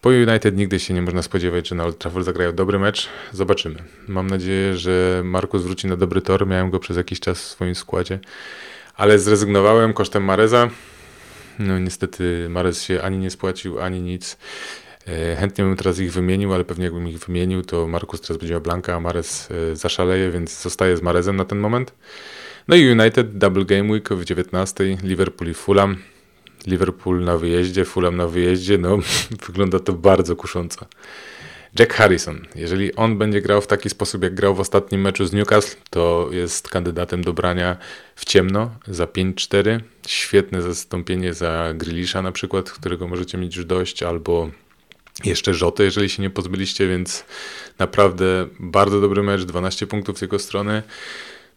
po 0.00 0.08
United 0.08 0.56
nigdy 0.56 0.80
się 0.80 0.94
nie 0.94 1.02
można 1.02 1.22
spodziewać, 1.22 1.68
że 1.68 1.74
na 1.74 1.84
Old 1.84 1.98
Trafford 1.98 2.24
zagrają 2.24 2.52
dobry 2.52 2.78
mecz. 2.78 3.08
Zobaczymy. 3.32 3.82
Mam 4.08 4.26
nadzieję, 4.26 4.76
że 4.76 5.22
Markus 5.24 5.62
wróci 5.62 5.86
na 5.86 5.96
dobry 5.96 6.20
tor. 6.20 6.46
Miałem 6.46 6.70
go 6.70 6.78
przez 6.78 6.96
jakiś 6.96 7.20
czas 7.20 7.38
w 7.38 7.46
swoim 7.46 7.74
składzie, 7.74 8.18
ale 8.94 9.18
zrezygnowałem 9.18 9.92
kosztem 9.92 10.24
Mareza. 10.24 10.70
No 11.58 11.78
niestety 11.78 12.46
Marez 12.50 12.82
się 12.82 13.02
ani 13.02 13.18
nie 13.18 13.30
spłacił, 13.30 13.80
ani 13.80 14.02
nic. 14.02 14.36
E, 15.06 15.36
chętnie 15.36 15.64
bym 15.64 15.76
teraz 15.76 15.98
ich 15.98 16.12
wymienił, 16.12 16.54
ale 16.54 16.64
pewnie 16.64 16.84
jakbym 16.84 17.08
ich 17.08 17.18
wymienił, 17.18 17.62
to 17.62 17.88
Markus 17.88 18.20
teraz 18.20 18.38
będzie 18.38 18.54
miał 18.54 18.60
Blanka, 18.60 18.94
a 18.94 19.00
Marez 19.00 19.48
e, 19.50 19.76
zaszaleje, 19.76 20.30
więc 20.30 20.62
zostaje 20.62 20.96
z 20.96 21.02
Marezem 21.02 21.36
na 21.36 21.44
ten 21.44 21.58
moment. 21.58 21.94
No 22.68 22.76
i 22.76 22.90
United, 22.90 23.38
Double 23.38 23.64
Game 23.64 23.92
Week 23.92 24.08
w 24.08 24.24
19, 24.24 24.96
Liverpool 25.02 25.50
i 25.50 25.54
Fulham. 25.54 25.96
Liverpool 26.66 27.24
na 27.24 27.36
wyjeździe, 27.36 27.84
Fulham 27.84 28.16
na 28.16 28.26
wyjeździe, 28.26 28.78
no 28.78 28.98
wygląda 29.46 29.80
to 29.80 29.92
bardzo 29.92 30.36
kusząco. 30.36 30.86
Jack 31.78 31.92
Harrison. 31.92 32.46
Jeżeli 32.54 32.94
on 32.94 33.18
będzie 33.18 33.40
grał 33.40 33.60
w 33.60 33.66
taki 33.66 33.90
sposób, 33.90 34.22
jak 34.22 34.34
grał 34.34 34.54
w 34.54 34.60
ostatnim 34.60 35.00
meczu 35.00 35.26
z 35.26 35.32
Newcastle, 35.32 35.76
to 35.90 36.28
jest 36.32 36.68
kandydatem 36.68 37.24
do 37.24 37.32
brania 37.32 37.76
w 38.14 38.24
ciemno 38.24 38.70
za 38.88 39.04
5-4. 39.04 39.80
Świetne 40.06 40.62
zastąpienie 40.62 41.34
za 41.34 41.72
Grilisza 41.74 42.22
na 42.22 42.32
przykład, 42.32 42.70
którego 42.70 43.08
możecie 43.08 43.38
mieć 43.38 43.56
już 43.56 43.64
dość, 43.64 44.02
albo 44.02 44.50
jeszcze 45.24 45.54
Rzotę, 45.54 45.84
jeżeli 45.84 46.08
się 46.08 46.22
nie 46.22 46.30
pozbyliście, 46.30 46.88
więc 46.88 47.24
naprawdę 47.78 48.48
bardzo 48.60 49.00
dobry 49.00 49.22
mecz, 49.22 49.42
12 49.42 49.86
punktów 49.86 50.18
z 50.18 50.22
jego 50.22 50.38
strony. 50.38 50.82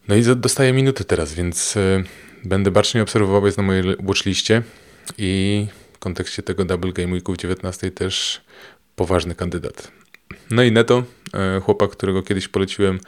No 0.08 0.16
i 0.16 0.24
dostaje 0.36 0.74
minuty 0.74 1.06
teraz, 1.06 1.34
więc 1.34 1.78
y, 1.78 2.04
będę 2.44 2.72
bacznie 2.72 3.04
obserwował, 3.04 3.46
jest 3.46 3.58
na 3.58 3.64
mojej 3.64 3.84
watchliście 4.00 4.64
i 5.18 5.68
w 5.94 6.00
kontekście 6.00 6.44
tego 6.44 6.66
Double 6.66 6.92
Game 6.92 7.14
Weeku 7.14 7.34
w 7.34 7.38
19 7.38 7.92
też 7.92 8.42
poważny 8.96 9.36
kandydat. 9.36 9.92
No 10.52 10.64
i 10.64 10.72
Neto, 10.72 11.04
y, 11.58 11.62
chłopak, 11.62 11.92
którego 11.92 12.24
kiedyś 12.24 12.48
poleciłem 12.48 13.00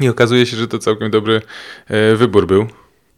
i 0.00 0.08
okazuje 0.08 0.46
się, 0.46 0.56
że 0.56 0.68
to 0.68 0.78
całkiem 0.78 1.10
dobry 1.10 1.42
y, 2.12 2.16
wybór 2.16 2.46
był. 2.46 2.66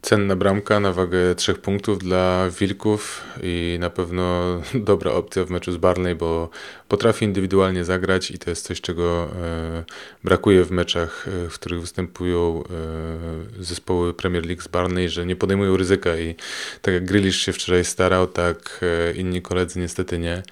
Cenna 0.03 0.37
bramka 0.37 0.81
na 0.81 0.93
wagę 0.93 1.35
3 1.35 1.55
punktów 1.55 1.99
dla 1.99 2.51
Wilków 2.61 3.25
i 3.43 3.77
na 3.81 3.91
pewno 3.91 4.45
dobra 4.75 5.13
opcja 5.13 5.45
w 5.45 5.51
meczu 5.51 5.73
z 5.73 5.77
Barney, 5.77 6.15
bo 6.15 6.51
potrafi 6.89 7.25
indywidualnie 7.25 7.85
zagrać 7.85 8.31
i 8.31 8.39
to 8.39 8.51
jest 8.51 8.67
coś, 8.67 8.81
czego 8.81 9.29
e, 9.43 9.85
brakuje 10.25 10.65
w 10.65 10.71
meczach, 10.71 11.29
e, 11.29 11.49
w 11.49 11.55
których 11.55 11.81
występują 11.81 12.63
e, 13.59 13.63
zespoły 13.63 14.15
Premier 14.15 14.47
League 14.47 14.63
z 14.63 14.69
Barney, 14.69 15.09
że 15.09 15.27
nie 15.27 15.37
podejmują 15.37 15.77
ryzyka 15.77 16.17
i 16.17 16.35
tak 16.83 16.95
jak 16.95 17.05
Grealish 17.05 17.41
się 17.41 17.53
wczoraj 17.53 17.85
starał, 17.85 18.27
tak 18.27 18.81
inni 19.15 19.43
koledzy 19.43 19.81
niestety 19.81 20.19
nie. 20.19 20.43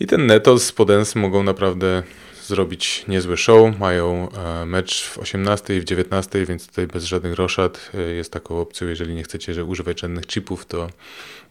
I 0.00 0.06
ten 0.06 0.26
Neto 0.26 0.58
z 0.58 0.72
Podens 0.72 1.14
mogą 1.14 1.42
naprawdę 1.42 2.02
zrobić 2.46 3.04
niezły 3.08 3.36
show. 3.36 3.78
Mają 3.78 4.28
e, 4.30 4.66
mecz 4.66 5.04
w 5.04 5.18
18 5.18 5.76
i 5.76 5.80
w 5.80 5.84
19, 5.84 6.46
więc 6.46 6.66
tutaj 6.66 6.86
bez 6.86 7.04
żadnych 7.04 7.34
roszad 7.34 7.90
e, 7.94 8.00
jest 8.00 8.32
taką 8.32 8.60
opcją. 8.60 8.88
Jeżeli 8.88 9.14
nie 9.14 9.22
chcecie 9.22 9.54
że 9.54 9.64
używać 9.64 10.00
żadnych 10.00 10.26
chipów, 10.26 10.66
to 10.66 10.88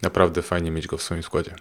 naprawdę 0.02 0.42
fajnie 0.42 0.72
mieć 0.72 0.88
go 0.88 0.98
w 0.98 1.04
swoim 1.04 1.24
składzie. 1.24 1.56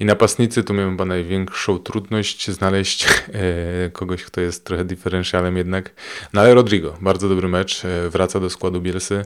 I 0.00 0.04
napastnicy 0.04 0.64
tu 0.64 0.74
miałem 0.74 0.90
chyba 0.90 1.04
największą 1.04 1.78
trudność 1.78 2.50
znaleźć 2.50 3.06
e, 3.06 3.90
kogoś, 3.90 4.24
kto 4.24 4.40
jest 4.40 4.64
trochę 4.64 4.84
diferencjalem 4.84 5.56
jednak. 5.56 5.90
No 6.32 6.40
ale 6.40 6.54
Rodrigo, 6.54 6.98
bardzo 7.00 7.28
dobry 7.28 7.48
mecz, 7.48 7.82
wraca 8.08 8.40
do 8.40 8.50
składu 8.50 8.80
Bielsy 8.80 9.24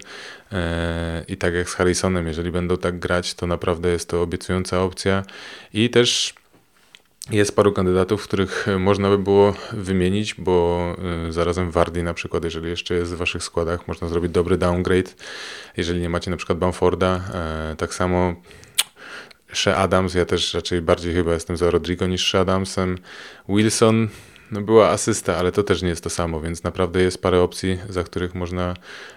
i 1.29 1.37
tak 1.37 1.55
jak 1.55 1.71
z 1.71 1.75
Harrisonem, 1.75 2.26
jeżeli 2.26 2.50
będą 2.50 2.76
tak 2.76 2.99
grać, 2.99 3.35
to 3.35 3.47
naprawdę 3.47 3.88
jest 3.88 4.09
to 4.09 4.23
obiecująca 4.23 4.83
opcja 4.83 5.23
i 5.75 5.91
też 5.91 6.35
jest 7.31 7.57
paru 7.57 7.73
kandydatów, 7.73 8.25
których 8.25 8.67
można 8.79 9.09
by 9.09 9.19
było 9.19 9.55
wymienić, 9.73 10.35
bo 10.35 10.97
y, 11.29 11.33
zarazem 11.33 11.71
Wardy 11.71 12.02
na 12.02 12.14
przykład, 12.14 12.45
jeżeli 12.45 12.71
jeszcze 12.71 12.95
jest 12.95 13.12
w 13.12 13.17
waszych 13.17 13.45
składach, 13.45 13.88
można 13.88 14.09
zrobić 14.09 14.33
dobry 14.33 14.59
downgrade. 14.59 15.11
Jeżeli 15.76 16.00
nie 16.00 16.09
macie 16.09 16.31
na 16.31 16.37
przykład 16.37 16.59
Bamforda, 16.59 17.21
e, 17.35 17.76
tak 17.76 17.95
samo 17.95 18.35
Shea 19.52 19.76
Adams, 19.76 20.14
ja 20.14 20.25
też 20.25 20.55
raczej 20.55 20.83
bardziej 20.83 21.14
chyba 21.14 21.33
jestem 21.33 21.57
za 21.57 21.71
Rodrigo 21.71 22.07
niż 22.07 22.26
Shea 22.26 22.41
Adamsem. 22.41 22.99
Wilson, 23.49 24.09
no 24.50 24.61
była 24.61 24.88
asysta, 24.88 25.37
ale 25.37 25.52
to 25.52 25.62
też 25.62 25.83
nie 25.83 25.88
jest 25.88 26.05
to 26.05 26.11
samo, 26.11 26.41
więc 26.41 26.62
naprawdę 26.62 27.02
jest 27.02 27.23
parę 27.23 27.41
opcji, 27.41 27.79
za 27.88 28.05
których 28.05 28.35
można 28.35 28.75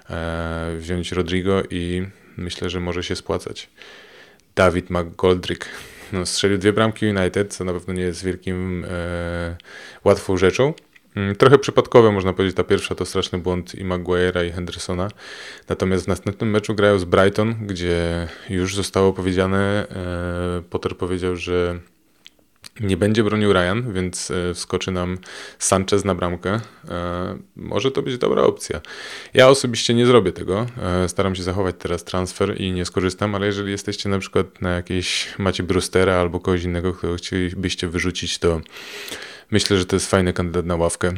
e, 0.10 0.76
wziąć 0.78 1.12
Rodrigo 1.12 1.64
i 1.70 2.08
myślę, 2.38 2.70
że 2.70 2.80
może 2.80 3.04
się 3.04 3.16
spłacać. 3.16 3.70
Dawid 4.56 4.90
McGoldrick 4.90 5.66
no, 6.14 6.26
strzelił 6.26 6.58
dwie 6.58 6.74
bramki 6.74 7.06
United, 7.08 7.54
co 7.54 7.64
na 7.64 7.74
pewno 7.74 7.94
nie 7.94 8.02
jest 8.02 8.24
wielkim 8.24 8.86
e, 8.90 9.56
łatwą 10.04 10.38
rzeczą. 10.38 10.74
Mm, 11.16 11.36
trochę 11.36 11.58
przypadkowe 11.58 12.12
można 12.12 12.34
powiedzieć, 12.34 12.58
ta 12.58 12.64
pierwsza 12.64 12.96
to 12.96 13.06
straszny 13.06 13.40
błąd 13.40 13.76
i 13.76 13.86
Maguire'a 13.86 14.48
i 14.48 14.52
Hendersona. 14.52 15.08
Natomiast 15.70 16.06
w 16.06 16.08
następnym 16.08 16.50
meczu 16.50 16.76
grają 16.76 17.00
z 17.00 17.04
Brighton, 17.04 17.56
gdzie 17.62 18.28
już 18.50 18.76
zostało 18.76 19.14
powiedziane, 19.14 19.88
e, 19.90 20.62
Potter 20.70 20.98
powiedział, 20.98 21.36
że 21.36 21.80
nie 22.79 22.98
będzie 22.98 23.24
bronił 23.24 23.53
Ryan, 23.53 23.94
więc 23.94 24.32
e, 24.32 24.53
wskoczy 24.53 24.91
nam 24.91 25.17
Sanchez 25.60 26.05
na 26.05 26.15
bramkę. 26.15 26.60
E, 26.89 27.38
może 27.55 27.91
to 27.91 28.01
być 28.01 28.17
dobra 28.17 28.44
opcja. 28.44 28.82
Ja 29.34 29.50
osobiście 29.50 29.94
nie 29.94 30.05
zrobię 30.05 30.32
tego. 30.32 30.65
E, 30.82 31.10
staram 31.10 31.36
się 31.36 31.44
zachować 31.44 31.75
teraz 31.79 32.03
transfer 32.03 32.62
i 32.62 32.72
nie 32.72 32.86
skorzystam, 32.86 33.36
ale 33.36 33.46
jeżeli 33.46 33.72
jesteście 33.72 34.10
na 34.10 34.20
przykład 34.20 34.62
na 34.62 34.70
jakiejś, 34.70 35.27
macie 35.38 35.63
Brustera 35.63 36.15
albo 36.15 36.39
kogoś 36.39 36.63
innego, 36.63 36.94
którego 36.94 37.17
chcielibyście 37.17 37.88
wyrzucić, 37.88 38.39
to 38.39 38.62
myślę, 39.51 39.77
że 39.77 39.86
to 39.86 39.96
jest 39.96 40.10
fajny 40.10 40.34
kandydat 40.34 40.65
na 40.65 40.75
ławkę. 40.75 41.13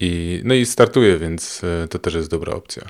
I, 0.00 0.40
no 0.44 0.54
i 0.54 0.66
startuje, 0.66 1.18
więc 1.18 1.62
to 1.90 1.98
też 1.98 2.14
jest 2.14 2.30
dobra 2.30 2.52
opcja. 2.52 2.82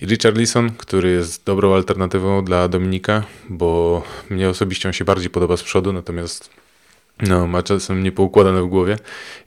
I 0.00 0.06
Richard 0.06 0.36
Leeson, 0.36 0.70
który 0.70 1.10
jest 1.10 1.44
dobrą 1.44 1.74
alternatywą 1.74 2.44
dla 2.44 2.68
Dominika, 2.68 3.24
bo 3.48 4.02
mnie 4.30 4.48
osobiście 4.48 4.88
on 4.88 4.92
się 4.92 5.04
bardziej 5.04 5.30
podoba 5.30 5.56
z 5.56 5.62
przodu, 5.62 5.92
natomiast 5.92 6.61
no, 7.20 7.46
ma 7.46 7.62
czasem 7.62 8.02
niepoukładane 8.02 8.62
w 8.62 8.66
głowie. 8.66 8.96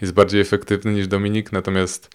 Jest 0.02 0.14
bardziej 0.14 0.42
efektywny 0.42 0.94
niż 0.94 1.08
Dominik, 1.08 1.52
natomiast 1.52 2.10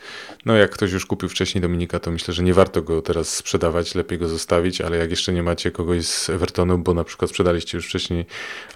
no, 0.47 0.57
jak 0.57 0.71
ktoś 0.71 0.93
już 0.93 1.07
kupił 1.07 1.29
wcześniej 1.29 1.63
Dominika, 1.63 2.01
to 2.01 2.11
myślę, 2.11 2.35
że 2.35 2.43
nie 2.43 2.55
warto 2.55 2.83
go 2.83 3.03
teraz 3.03 3.37
sprzedawać, 3.37 3.95
lepiej 3.95 4.19
go 4.19 4.29
zostawić, 4.29 4.81
ale 4.81 4.97
jak 4.97 5.11
jeszcze 5.11 5.33
nie 5.33 5.43
macie 5.43 5.71
kogoś 5.71 6.07
z 6.07 6.31
Evertonu, 6.31 6.79
bo 6.79 6.95
na 6.95 7.05
przykład 7.05 7.31
sprzedaliście 7.31 7.79
już 7.79 7.87
wcześniej 7.87 8.27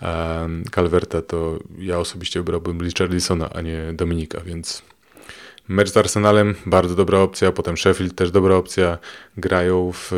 um, 0.03 0.65
Calverta, 0.75 1.23
to 1.23 1.59
ja 1.79 1.99
osobiście 1.99 2.41
wybrałbym 2.41 2.83
Richarlisona, 2.83 3.51
a 3.51 3.61
nie 3.61 3.93
Dominika, 3.93 4.41
więc 4.41 4.83
mecz 5.69 5.91
z 5.91 5.97
Arsenalem, 5.97 6.55
bardzo 6.67 6.95
dobra 6.95 7.19
opcja, 7.19 7.53
potem 7.53 7.77
Sheffield 7.77 8.15
też 8.15 8.31
dobra 8.31 8.57
opcja, 8.57 8.99
grają 9.37 9.93
w 9.93 10.13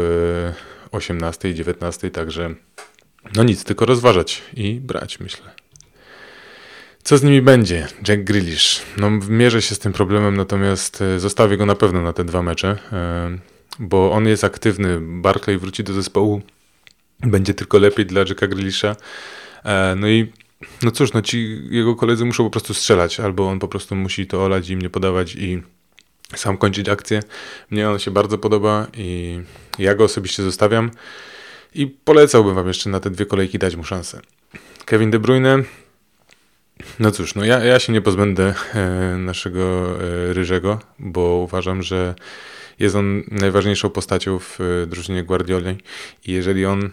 18 0.92 1.50
i 1.50 1.54
19, 1.54 2.10
także 2.10 2.54
no 3.34 3.44
nic, 3.44 3.64
tylko 3.64 3.86
rozważać 3.86 4.42
i 4.54 4.80
brać, 4.80 5.20
myślę. 5.20 5.65
Co 7.06 7.18
z 7.18 7.22
nimi 7.22 7.42
będzie? 7.42 7.88
Jack 8.08 8.22
Grealish. 8.22 8.82
No, 8.96 9.10
mierzę 9.28 9.62
się 9.62 9.74
z 9.74 9.78
tym 9.78 9.92
problemem, 9.92 10.36
natomiast 10.36 11.02
e, 11.02 11.20
zostawię 11.20 11.56
go 11.56 11.66
na 11.66 11.74
pewno 11.74 12.02
na 12.02 12.12
te 12.12 12.24
dwa 12.24 12.42
mecze, 12.42 12.78
e, 12.92 13.38
bo 13.78 14.12
on 14.12 14.28
jest 14.28 14.44
aktywny. 14.44 14.98
Barclay 15.00 15.58
wróci 15.58 15.84
do 15.84 15.92
zespołu. 15.92 16.42
Będzie 17.20 17.54
tylko 17.54 17.78
lepiej 17.78 18.06
dla 18.06 18.20
Jacka 18.20 18.46
Grealisha. 18.46 18.96
E, 19.64 19.94
no 19.96 20.08
i 20.08 20.32
no 20.82 20.90
cóż, 20.90 21.12
no 21.12 21.22
ci 21.22 21.60
jego 21.70 21.96
koledzy 21.96 22.24
muszą 22.24 22.44
po 22.44 22.50
prostu 22.50 22.74
strzelać, 22.74 23.20
albo 23.20 23.48
on 23.48 23.58
po 23.58 23.68
prostu 23.68 23.94
musi 23.94 24.26
to 24.26 24.44
olać 24.44 24.68
i 24.68 24.72
im 24.72 24.82
nie 24.82 24.90
podawać 24.90 25.34
i 25.34 25.62
sam 26.34 26.56
kończyć 26.56 26.88
akcję. 26.88 27.22
Mnie 27.70 27.90
on 27.90 27.98
się 27.98 28.10
bardzo 28.10 28.38
podoba 28.38 28.86
i 28.96 29.40
ja 29.78 29.94
go 29.94 30.04
osobiście 30.04 30.42
zostawiam 30.42 30.90
i 31.74 31.86
polecałbym 31.86 32.54
wam 32.54 32.68
jeszcze 32.68 32.90
na 32.90 33.00
te 33.00 33.10
dwie 33.10 33.26
kolejki 33.26 33.58
dać 33.58 33.76
mu 33.76 33.84
szansę. 33.84 34.20
Kevin 34.84 35.10
De 35.10 35.18
Bruyne 35.18 35.62
no 36.98 37.10
cóż, 37.10 37.34
no 37.34 37.44
ja, 37.44 37.64
ja 37.64 37.78
się 37.78 37.92
nie 37.92 38.00
pozbędę 38.00 38.54
e, 38.74 39.16
naszego 39.16 39.90
e, 40.02 40.32
Ryżego, 40.32 40.78
bo 40.98 41.20
uważam, 41.20 41.82
że 41.82 42.14
jest 42.78 42.96
on 42.96 43.22
najważniejszą 43.30 43.90
postacią 43.90 44.38
w 44.38 44.58
e, 44.60 44.86
drużynie 44.86 45.24
Guardioli 45.24 45.76
i 46.26 46.32
jeżeli 46.32 46.66
on 46.66 46.90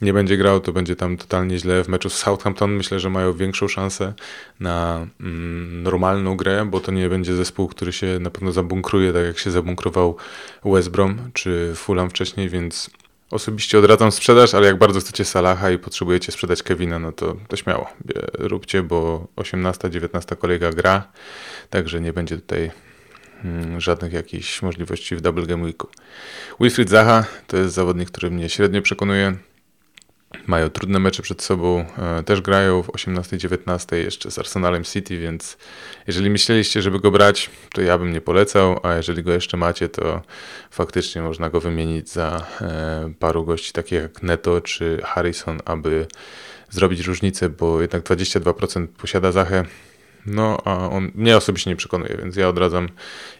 nie 0.00 0.12
będzie 0.12 0.36
grał, 0.36 0.60
to 0.60 0.72
będzie 0.72 0.96
tam 0.96 1.16
totalnie 1.16 1.58
źle. 1.58 1.84
W 1.84 1.88
meczu 1.88 2.10
z 2.10 2.14
Southampton 2.14 2.70
myślę, 2.70 3.00
że 3.00 3.10
mają 3.10 3.32
większą 3.32 3.68
szansę 3.68 4.14
na 4.60 5.06
mm, 5.20 5.82
normalną 5.82 6.36
grę, 6.36 6.66
bo 6.70 6.80
to 6.80 6.92
nie 6.92 7.08
będzie 7.08 7.34
zespół, 7.34 7.68
który 7.68 7.92
się 7.92 8.18
na 8.20 8.30
pewno 8.30 8.52
zabunkruje, 8.52 9.12
tak 9.12 9.24
jak 9.24 9.38
się 9.38 9.50
zabunkrował 9.50 10.16
West 10.64 10.90
Brom 10.90 11.30
czy 11.32 11.72
Fulham 11.74 12.10
wcześniej, 12.10 12.48
więc 12.48 12.90
Osobiście 13.30 13.78
odradzam 13.78 14.12
sprzedaż, 14.12 14.54
ale 14.54 14.66
jak 14.66 14.78
bardzo 14.78 15.00
chcecie 15.00 15.24
Salaha 15.24 15.70
i 15.70 15.78
potrzebujecie 15.78 16.32
sprzedać 16.32 16.62
Kevina, 16.62 16.98
no 16.98 17.12
to, 17.12 17.36
to 17.48 17.56
śmiało 17.56 17.86
róbcie, 18.38 18.82
bo 18.82 19.26
18-19 19.36 20.36
kolega 20.36 20.72
gra, 20.72 21.12
także 21.70 22.00
nie 22.00 22.12
będzie 22.12 22.36
tutaj 22.36 22.70
hmm, 23.42 23.80
żadnych 23.80 24.12
jakichś 24.12 24.62
możliwości 24.62 25.16
w 25.16 25.20
Double 25.20 25.46
Game 25.46 25.64
Weeku. 25.64 25.88
Wilfried 26.60 26.90
Zaha 26.90 27.24
to 27.46 27.56
jest 27.56 27.74
zawodnik, 27.74 28.10
który 28.10 28.30
mnie 28.30 28.48
średnio 28.48 28.82
przekonuje. 28.82 29.36
Mają 30.46 30.70
trudne 30.70 30.98
mecze 30.98 31.22
przed 31.22 31.42
sobą, 31.42 31.84
e, 31.98 32.22
też 32.22 32.40
grają 32.40 32.82
w 32.82 32.90
18-19 32.90 33.96
jeszcze 33.96 34.30
z 34.30 34.38
Arsenalem 34.38 34.84
City, 34.84 35.18
więc 35.18 35.56
jeżeli 36.06 36.30
myśleliście, 36.30 36.82
żeby 36.82 37.00
go 37.00 37.10
brać, 37.10 37.50
to 37.72 37.82
ja 37.82 37.98
bym 37.98 38.12
nie 38.12 38.20
polecał, 38.20 38.80
a 38.82 38.94
jeżeli 38.94 39.22
go 39.22 39.32
jeszcze 39.32 39.56
macie, 39.56 39.88
to 39.88 40.22
faktycznie 40.70 41.22
można 41.22 41.50
go 41.50 41.60
wymienić 41.60 42.10
za 42.10 42.46
e, 42.60 43.12
paru 43.18 43.44
gości 43.44 43.72
takich 43.72 44.02
jak 44.02 44.22
Neto 44.22 44.60
czy 44.60 45.00
Harrison, 45.04 45.58
aby 45.64 46.06
zrobić 46.70 47.06
różnicę, 47.06 47.48
bo 47.48 47.80
jednak 47.80 48.02
22% 48.02 48.86
posiada 48.86 49.32
Zachę, 49.32 49.64
no, 50.26 50.58
a 50.64 50.90
on 50.90 51.10
mnie 51.14 51.36
osobiście 51.36 51.70
nie 51.70 51.76
przekonuje, 51.76 52.16
więc 52.18 52.36
ja 52.36 52.48
odradzam 52.48 52.88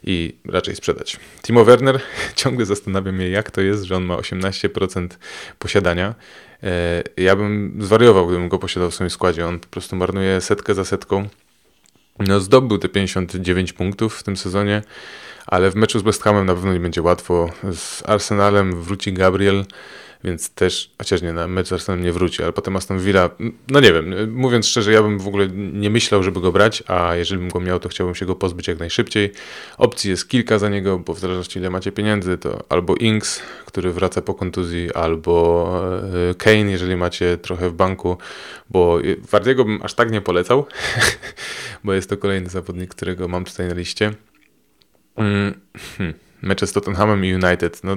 i 0.04 0.36
raczej 0.44 0.76
sprzedać. 0.76 1.16
Timo 1.42 1.64
Werner, 1.64 2.00
ciągle 2.34 2.66
zastanawiam 2.66 3.18
się, 3.18 3.28
jak 3.28 3.50
to 3.50 3.60
jest, 3.60 3.82
że 3.82 3.96
on 3.96 4.04
ma 4.04 4.16
18% 4.16 5.08
posiadania. 5.58 6.14
E, 6.62 7.02
ja 7.16 7.36
bym 7.36 7.78
zwariował, 7.80 8.26
gdybym 8.26 8.48
go 8.48 8.58
posiadał 8.58 8.90
w 8.90 8.94
swoim 8.94 9.10
składzie. 9.10 9.46
On 9.46 9.58
po 9.58 9.66
prostu 9.66 9.96
marnuje 9.96 10.40
setkę 10.40 10.74
za 10.74 10.84
setką. 10.84 11.28
No, 12.18 12.40
zdobył 12.40 12.78
te 12.78 12.88
59 12.88 13.72
punktów 13.72 14.18
w 14.18 14.22
tym 14.22 14.36
sezonie, 14.36 14.82
ale 15.46 15.70
w 15.70 15.74
meczu 15.74 15.98
z 15.98 16.02
West 16.02 16.22
Hamem 16.22 16.46
na 16.46 16.54
pewno 16.54 16.72
nie 16.72 16.80
będzie 16.80 17.02
łatwo. 17.02 17.50
Z 17.72 18.08
Arsenalem 18.08 18.82
wróci 18.82 19.12
Gabriel, 19.12 19.64
więc 20.24 20.50
też, 20.50 20.90
chociaż 20.98 21.22
nie, 21.22 21.32
na 21.32 21.48
mecz 21.48 21.68
z 21.68 21.72
Arsenalem 21.72 22.04
nie 22.04 22.12
wróci, 22.12 22.42
ale 22.42 22.52
potem 22.52 22.76
Aston 22.76 22.98
Villa, 22.98 23.30
no 23.68 23.80
nie 23.80 23.92
wiem, 23.92 24.34
mówiąc 24.34 24.66
szczerze, 24.66 24.92
ja 24.92 25.02
bym 25.02 25.18
w 25.18 25.28
ogóle 25.28 25.48
nie 25.72 25.90
myślał, 25.90 26.22
żeby 26.22 26.40
go 26.40 26.52
brać, 26.52 26.82
a 26.86 27.14
jeżeli 27.14 27.40
bym 27.40 27.48
go 27.48 27.60
miał, 27.60 27.80
to 27.80 27.88
chciałbym 27.88 28.14
się 28.14 28.26
go 28.26 28.36
pozbyć 28.36 28.68
jak 28.68 28.78
najszybciej. 28.78 29.32
Opcji 29.78 30.10
jest 30.10 30.28
kilka 30.28 30.58
za 30.58 30.68
niego, 30.68 30.98
bo 30.98 31.14
w 31.14 31.18
zależności 31.18 31.58
ile 31.58 31.70
macie 31.70 31.92
pieniędzy, 31.92 32.38
to 32.38 32.64
albo 32.68 32.94
Inks, 32.96 33.42
który 33.66 33.92
wraca 33.92 34.22
po 34.22 34.34
kontuzji, 34.34 34.94
albo 34.94 35.66
e, 36.30 36.34
Kane, 36.34 36.70
jeżeli 36.70 36.96
macie 36.96 37.38
trochę 37.38 37.70
w 37.70 37.72
banku, 37.72 38.16
bo 38.70 38.98
Wardiego 39.30 39.64
bym 39.64 39.82
aż 39.82 39.94
tak 39.94 40.10
nie 40.10 40.20
polecał, 40.20 40.66
bo 41.84 41.92
jest 41.92 42.10
to 42.10 42.16
kolejny 42.16 42.50
zawodnik, 42.50 42.90
którego 42.90 43.28
mam 43.28 43.44
tutaj 43.44 43.68
na 43.68 43.74
liście. 43.74 44.14
Mm, 45.16 45.60
hmm 45.98 46.29
mecze 46.42 46.66
z 46.66 46.72
Tottenhamem 46.72 47.24
i 47.24 47.34
United, 47.34 47.84
no 47.84 47.96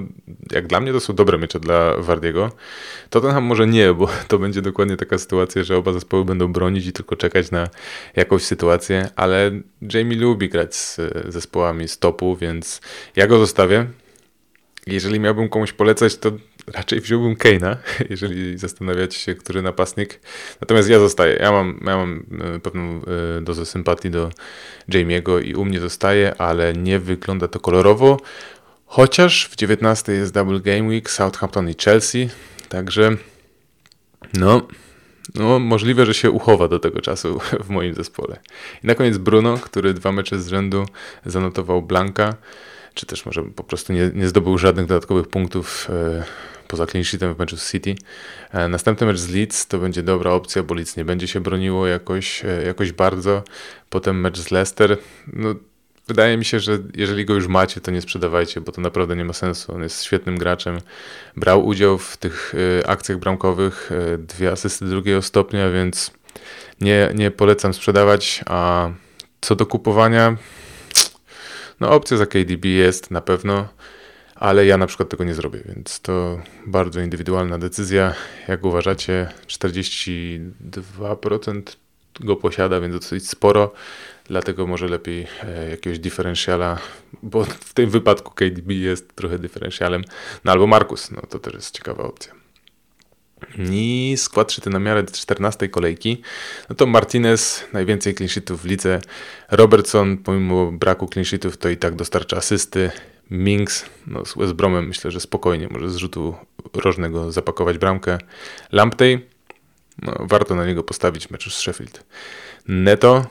jak 0.51 0.67
dla 0.67 0.79
mnie 0.79 0.91
to 0.91 0.99
są 0.99 1.15
dobre 1.15 1.37
mecze 1.37 1.59
dla 1.59 1.97
Wardiego. 1.97 2.51
Tottenham 3.09 3.43
może 3.43 3.67
nie, 3.67 3.93
bo 3.93 4.09
to 4.27 4.39
będzie 4.39 4.61
dokładnie 4.61 4.97
taka 4.97 5.17
sytuacja, 5.17 5.63
że 5.63 5.77
oba 5.77 5.93
zespoły 5.93 6.25
będą 6.25 6.53
bronić 6.53 6.85
i 6.85 6.93
tylko 6.93 7.15
czekać 7.15 7.51
na 7.51 7.69
jakąś 8.15 8.43
sytuację, 8.43 9.09
ale 9.15 9.51
Jamie 9.93 10.15
lubi 10.15 10.49
grać 10.49 10.75
z 10.75 10.99
zespołami 11.27 11.87
z 11.87 11.99
topu, 11.99 12.35
więc 12.35 12.81
ja 13.15 13.27
go 13.27 13.37
zostawię. 13.37 13.85
Jeżeli 14.87 15.19
miałbym 15.19 15.49
komuś 15.49 15.73
polecać, 15.73 16.17
to 16.17 16.31
raczej 16.67 17.01
wziąłbym 17.01 17.35
Keina, 17.35 17.77
jeżeli 18.09 18.57
zastanawiacie 18.57 19.19
się, 19.19 19.35
który 19.35 19.61
napastnik. 19.61 20.19
Natomiast 20.61 20.89
ja 20.89 20.99
zostaję. 20.99 21.35
Ja 21.35 21.51
mam, 21.51 21.79
ja 21.85 21.97
mam 21.97 22.25
e, 22.55 22.59
pewną 22.59 23.01
e, 23.37 23.41
dozę 23.41 23.65
sympatii 23.65 24.09
do 24.09 24.29
Jamie'ego 24.89 25.45
i 25.45 25.55
u 25.55 25.65
mnie 25.65 25.79
zostaje, 25.79 26.35
ale 26.37 26.73
nie 26.73 26.99
wygląda 26.99 27.47
to 27.47 27.59
kolorowo. 27.59 28.17
Chociaż 28.85 29.49
w 29.49 29.55
19 29.55 30.11
jest 30.11 30.33
Double 30.33 30.59
Game 30.59 30.83
Week, 30.83 31.09
Southampton 31.09 31.69
i 31.69 31.75
Chelsea, 31.83 32.29
także 32.69 33.17
no, 34.33 34.67
no 35.35 35.59
możliwe, 35.59 36.05
że 36.05 36.13
się 36.13 36.31
uchowa 36.31 36.67
do 36.67 36.79
tego 36.79 37.01
czasu 37.01 37.39
w 37.65 37.69
moim 37.69 37.93
zespole. 37.93 38.39
I 38.83 38.87
na 38.87 38.95
koniec 38.95 39.17
Bruno, 39.17 39.57
który 39.57 39.93
dwa 39.93 40.11
mecze 40.11 40.39
z 40.39 40.47
rzędu 40.47 40.85
zanotował 41.25 41.81
Blanka, 41.81 42.35
czy 42.93 43.05
też 43.05 43.25
może 43.25 43.43
po 43.43 43.63
prostu 43.63 43.93
nie, 43.93 44.11
nie 44.13 44.27
zdobył 44.27 44.57
żadnych 44.57 44.85
dodatkowych 44.85 45.27
punktów 45.27 45.87
e, 45.89 46.23
poza 46.73 46.87
clean 46.87 47.03
sheetem 47.03 47.35
w 47.35 47.39
meczu 47.39 47.57
z 47.57 47.71
City. 47.71 47.95
E, 48.51 48.67
następny 48.67 49.07
mecz 49.07 49.17
z 49.17 49.29
Leeds 49.29 49.67
to 49.67 49.77
będzie 49.77 50.03
dobra 50.03 50.31
opcja, 50.31 50.63
bo 50.63 50.75
Leeds 50.75 50.97
nie 50.97 51.05
będzie 51.05 51.27
się 51.27 51.39
broniło 51.39 51.87
jakoś, 51.87 52.45
e, 52.45 52.63
jakoś 52.65 52.91
bardzo. 52.91 53.43
Potem 53.89 54.21
mecz 54.21 54.39
z 54.39 54.51
Leicester. 54.51 54.97
No, 55.33 55.55
wydaje 56.07 56.37
mi 56.37 56.45
się, 56.45 56.59
że 56.59 56.79
jeżeli 56.95 57.25
go 57.25 57.33
już 57.33 57.47
macie, 57.47 57.81
to 57.81 57.91
nie 57.91 58.01
sprzedawajcie, 58.01 58.61
bo 58.61 58.71
to 58.71 58.81
naprawdę 58.81 59.15
nie 59.15 59.25
ma 59.25 59.33
sensu. 59.33 59.75
On 59.75 59.83
jest 59.83 60.03
świetnym 60.03 60.37
graczem. 60.37 60.77
Brał 61.37 61.65
udział 61.65 61.97
w 61.97 62.17
tych 62.17 62.55
e, 62.81 62.89
akcjach 62.89 63.17
bramkowych, 63.17 63.89
dwie 64.17 64.51
asysty 64.51 64.85
drugiego 64.85 65.21
stopnia, 65.21 65.69
więc 65.69 66.11
nie, 66.81 67.11
nie 67.15 67.31
polecam 67.31 67.73
sprzedawać. 67.73 68.41
A 68.45 68.89
co 69.41 69.55
do 69.55 69.65
kupowania, 69.65 70.37
no 71.79 71.91
opcja 71.91 72.17
za 72.17 72.25
KDB 72.25 72.65
jest 72.65 73.11
na 73.11 73.21
pewno 73.21 73.67
ale 74.43 74.65
ja 74.65 74.77
na 74.77 74.87
przykład 74.87 75.09
tego 75.09 75.23
nie 75.23 75.33
zrobię, 75.33 75.59
więc 75.65 75.99
to 75.99 76.41
bardzo 76.65 77.01
indywidualna 77.01 77.57
decyzja. 77.57 78.13
Jak 78.47 78.65
uważacie, 78.65 79.31
42% 79.47 81.61
go 82.19 82.35
posiada, 82.35 82.79
więc 82.79 82.95
dosyć 82.95 83.29
sporo, 83.29 83.73
dlatego 84.25 84.67
może 84.67 84.87
lepiej 84.87 85.27
e, 85.43 85.69
jakiegoś 85.69 85.99
differentiala, 85.99 86.79
bo 87.21 87.43
w 87.43 87.73
tym 87.73 87.89
wypadku 87.89 88.31
KDB 88.31 88.71
jest 88.71 89.15
trochę 89.15 89.39
differentialem, 89.39 90.03
no 90.43 90.51
albo 90.51 90.67
Markus, 90.67 91.11
no 91.11 91.21
to 91.21 91.39
też 91.39 91.53
jest 91.53 91.75
ciekawa 91.75 92.03
opcja. 92.03 92.33
I 93.71 94.13
skład 94.17 94.51
szyty 94.51 94.69
na 94.69 94.79
miarę 94.79 95.03
14 95.03 95.69
kolejki, 95.69 96.21
no 96.69 96.75
to 96.75 96.85
Martinez 96.85 97.63
najwięcej 97.73 98.15
clean 98.15 98.29
sheetów 98.29 98.61
w 98.61 98.65
lidze, 98.65 98.99
Robertson 99.51 100.17
pomimo 100.17 100.71
braku 100.71 101.07
clean 101.07 101.25
sheetów 101.25 101.57
to 101.57 101.69
i 101.69 101.77
tak 101.77 101.95
dostarcza 101.95 102.37
asysty, 102.37 102.91
Minks 103.33 103.85
no, 104.07 104.25
z 104.25 104.37
West 104.37 104.53
Bromem 104.53 104.87
myślę, 104.87 105.11
że 105.11 105.19
spokojnie 105.19 105.67
może 105.71 105.89
z 105.89 105.95
rzutu 105.95 106.35
rożnego 106.73 107.31
zapakować 107.31 107.77
bramkę. 107.77 108.17
Lamptey, 108.71 109.25
no, 110.01 110.13
warto 110.19 110.55
na 110.55 110.65
niego 110.65 110.83
postawić 110.83 111.29
meczu 111.29 111.49
z 111.49 111.57
Sheffield. 111.57 112.03
Neto 112.67 113.25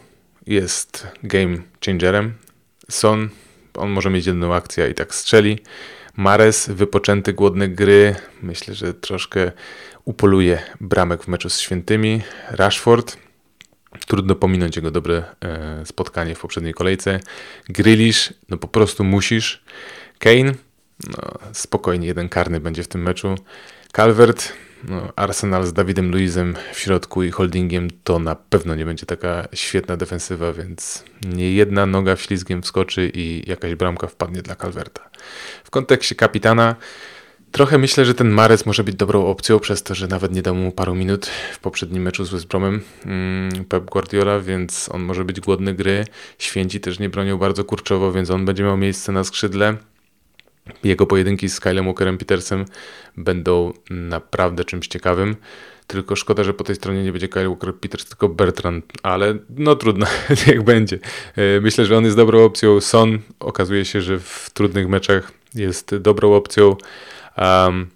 jest 0.47 1.07
game 1.23 1.57
changerem. 1.87 2.35
Son, 2.91 3.29
on 3.75 3.91
może 3.91 4.11
mieć 4.11 4.27
jedną 4.27 4.55
akcję 4.55 4.91
i 4.91 4.95
tak 4.95 5.15
strzeli. 5.15 5.59
Mares, 6.17 6.69
wypoczęty, 6.69 7.33
głodny 7.33 7.69
gry. 7.69 8.15
Myślę, 8.43 8.75
że 8.75 8.95
troszkę 8.95 9.53
upoluje 10.05 10.63
bramek 10.81 11.25
w 11.25 11.29
meczu 11.29 11.51
z 11.51 11.61
Świętymi. 11.61 12.23
Rashford, 12.51 13.17
Trudno 14.07 14.35
pominąć 14.35 14.77
jego 14.77 14.91
dobre 14.91 15.25
e, 15.45 15.87
spotkanie 15.87 16.35
w 16.35 16.41
poprzedniej 16.41 16.75
kolejce. 16.75 17.21
Grealish, 17.69 18.35
no 18.49 18.57
po 18.57 18.69
prostu 18.69 19.05
musisz. 19.05 19.65
Kane, 20.19 20.55
no 21.09 21.39
spokojnie, 21.53 22.07
jeden 22.07 22.29
karny 22.29 22.61
będzie 22.61 22.83
w 22.83 22.89
tym 22.89 23.03
meczu. 23.03 23.35
Calvert, 23.93 24.53
no, 24.89 25.13
Arsenal 25.17 25.67
z 25.67 25.73
Dawidem 25.73 26.11
Luizem 26.11 26.57
w 26.73 26.79
środku 26.79 27.23
i 27.23 27.31
holdingiem 27.31 27.89
to 28.05 28.19
na 28.19 28.35
pewno 28.35 28.75
nie 28.75 28.85
będzie 28.85 29.07
taka 29.07 29.49
świetna 29.53 29.97
defensywa, 29.97 30.53
więc 30.53 31.05
nie 31.25 31.53
jedna 31.53 31.87
noga 31.87 32.17
ślizgiem 32.17 32.63
wskoczy 32.63 33.11
i 33.15 33.51
jakaś 33.51 33.75
bramka 33.75 34.07
wpadnie 34.07 34.43
dla 34.43 34.57
Calverta. 34.57 35.11
W 35.65 35.71
kontekście 35.71 36.15
kapitana, 36.15 36.77
Trochę 37.53 37.79
myślę, 37.79 38.05
że 38.05 38.15
ten 38.15 38.31
Mares 38.31 38.67
może 38.67 38.85
być 38.85 38.95
dobrą 38.95 39.27
opcją, 39.27 39.59
przez 39.59 39.83
to, 39.83 39.95
że 39.95 40.09
nawet 40.09 40.33
nie 40.33 40.43
dał 40.43 40.55
mu 40.55 40.73
paru 40.73 40.95
minut 40.95 41.27
w 41.53 41.59
poprzednim 41.59 42.03
meczu 42.03 42.25
z 42.25 42.31
West 42.31 42.47
Bromem 42.47 42.83
mm, 43.07 43.65
Pep 43.65 43.85
Guardiola, 43.85 44.41
więc 44.41 44.89
on 44.93 45.03
może 45.03 45.25
być 45.25 45.41
głodny 45.41 45.75
gry. 45.75 46.05
Święci 46.39 46.81
też 46.81 46.99
nie 46.99 47.09
bronią 47.09 47.39
bardzo 47.39 47.65
kurczowo, 47.65 48.13
więc 48.13 48.31
on 48.31 48.45
będzie 48.45 48.63
miał 48.63 48.77
miejsce 48.77 49.13
na 49.13 49.25
skrzydle. 49.25 49.77
Jego 50.85 51.07
pojedynki 51.07 51.49
z 51.49 51.61
Kylem 51.61 51.85
Walkerem 51.85 52.19
Petersem 52.19 52.65
będą 53.17 53.73
naprawdę 53.91 54.65
czymś 54.65 54.89
ciekawym. 54.89 55.37
Tylko 55.87 56.17
szkoda, 56.17 56.45
że 56.45 56.55
po 56.55 56.65
tej 56.65 56.77
stronie 56.77 57.05
nie 57.05 57.13
będzie 57.13 57.29
Kyle 57.29 57.49
Walker 57.49 57.75
Peters, 57.75 58.07
tylko 58.07 58.29
Bertrand, 58.29 58.85
ale 59.03 59.39
no 59.51 59.77
trudno, 59.77 60.07
niech 60.47 60.63
będzie. 60.63 60.99
E, 61.37 61.61
myślę, 61.61 61.85
że 61.85 61.97
on 61.97 62.05
jest 62.05 62.17
dobrą 62.17 62.45
opcją. 62.45 62.81
Son 62.81 63.19
okazuje 63.41 63.85
się, 63.85 64.01
że 64.01 64.19
w 64.19 64.51
trudnych 64.55 64.89
meczach 64.89 65.33
jest 65.55 65.97
dobrą 65.97 66.35
opcją. 66.35 66.77
Um, 67.39 67.91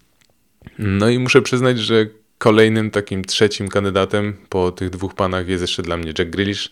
no 0.79 1.09
i 1.09 1.19
muszę 1.19 1.43
przyznać, 1.43 1.79
że 1.79 2.07
kolejnym 2.39 2.91
takim 2.91 3.25
trzecim 3.25 3.69
kandydatem 3.69 4.37
po 4.49 4.73
tych 4.73 4.91
dwóch 4.91 5.15
panach 5.15 5.49
jest 5.49 5.63
jeszcze 5.63 5.83
dla 5.83 5.97
mnie 5.97 6.13
Jack 6.19 6.31
Grealish 6.31 6.71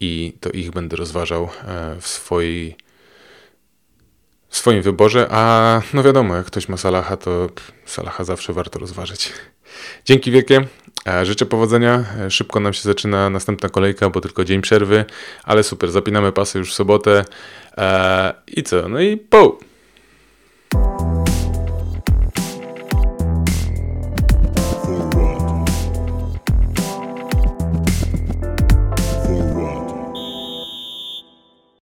i 0.00 0.32
to 0.40 0.50
ich 0.50 0.70
będę 0.70 0.96
rozważał 0.96 1.48
e, 1.64 1.96
w 2.00 2.06
swojej 2.06 2.76
w 4.48 4.56
swoim 4.56 4.82
wyborze, 4.82 5.26
a 5.30 5.82
no 5.94 6.02
wiadomo, 6.02 6.36
jak 6.36 6.46
ktoś 6.46 6.68
ma 6.68 6.76
Salaha, 6.76 7.16
to 7.16 7.48
Salaha 7.84 8.24
zawsze 8.24 8.52
warto 8.52 8.78
rozważyć. 8.78 9.32
Dzięki 10.04 10.30
wielkie, 10.30 10.66
e, 11.06 11.26
życzę 11.26 11.46
powodzenia, 11.46 12.04
e, 12.18 12.30
szybko 12.30 12.60
nam 12.60 12.72
się 12.72 12.82
zaczyna 12.82 13.30
następna 13.30 13.68
kolejka, 13.68 14.10
bo 14.10 14.20
tylko 14.20 14.44
dzień 14.44 14.60
przerwy, 14.60 15.04
ale 15.44 15.62
super, 15.62 15.90
zapinamy 15.90 16.32
pasy 16.32 16.58
już 16.58 16.70
w 16.70 16.74
sobotę. 16.74 17.24
I 18.46 18.62
co, 18.62 18.88
no 18.88 19.00
i 19.00 19.16
po! 19.16 19.71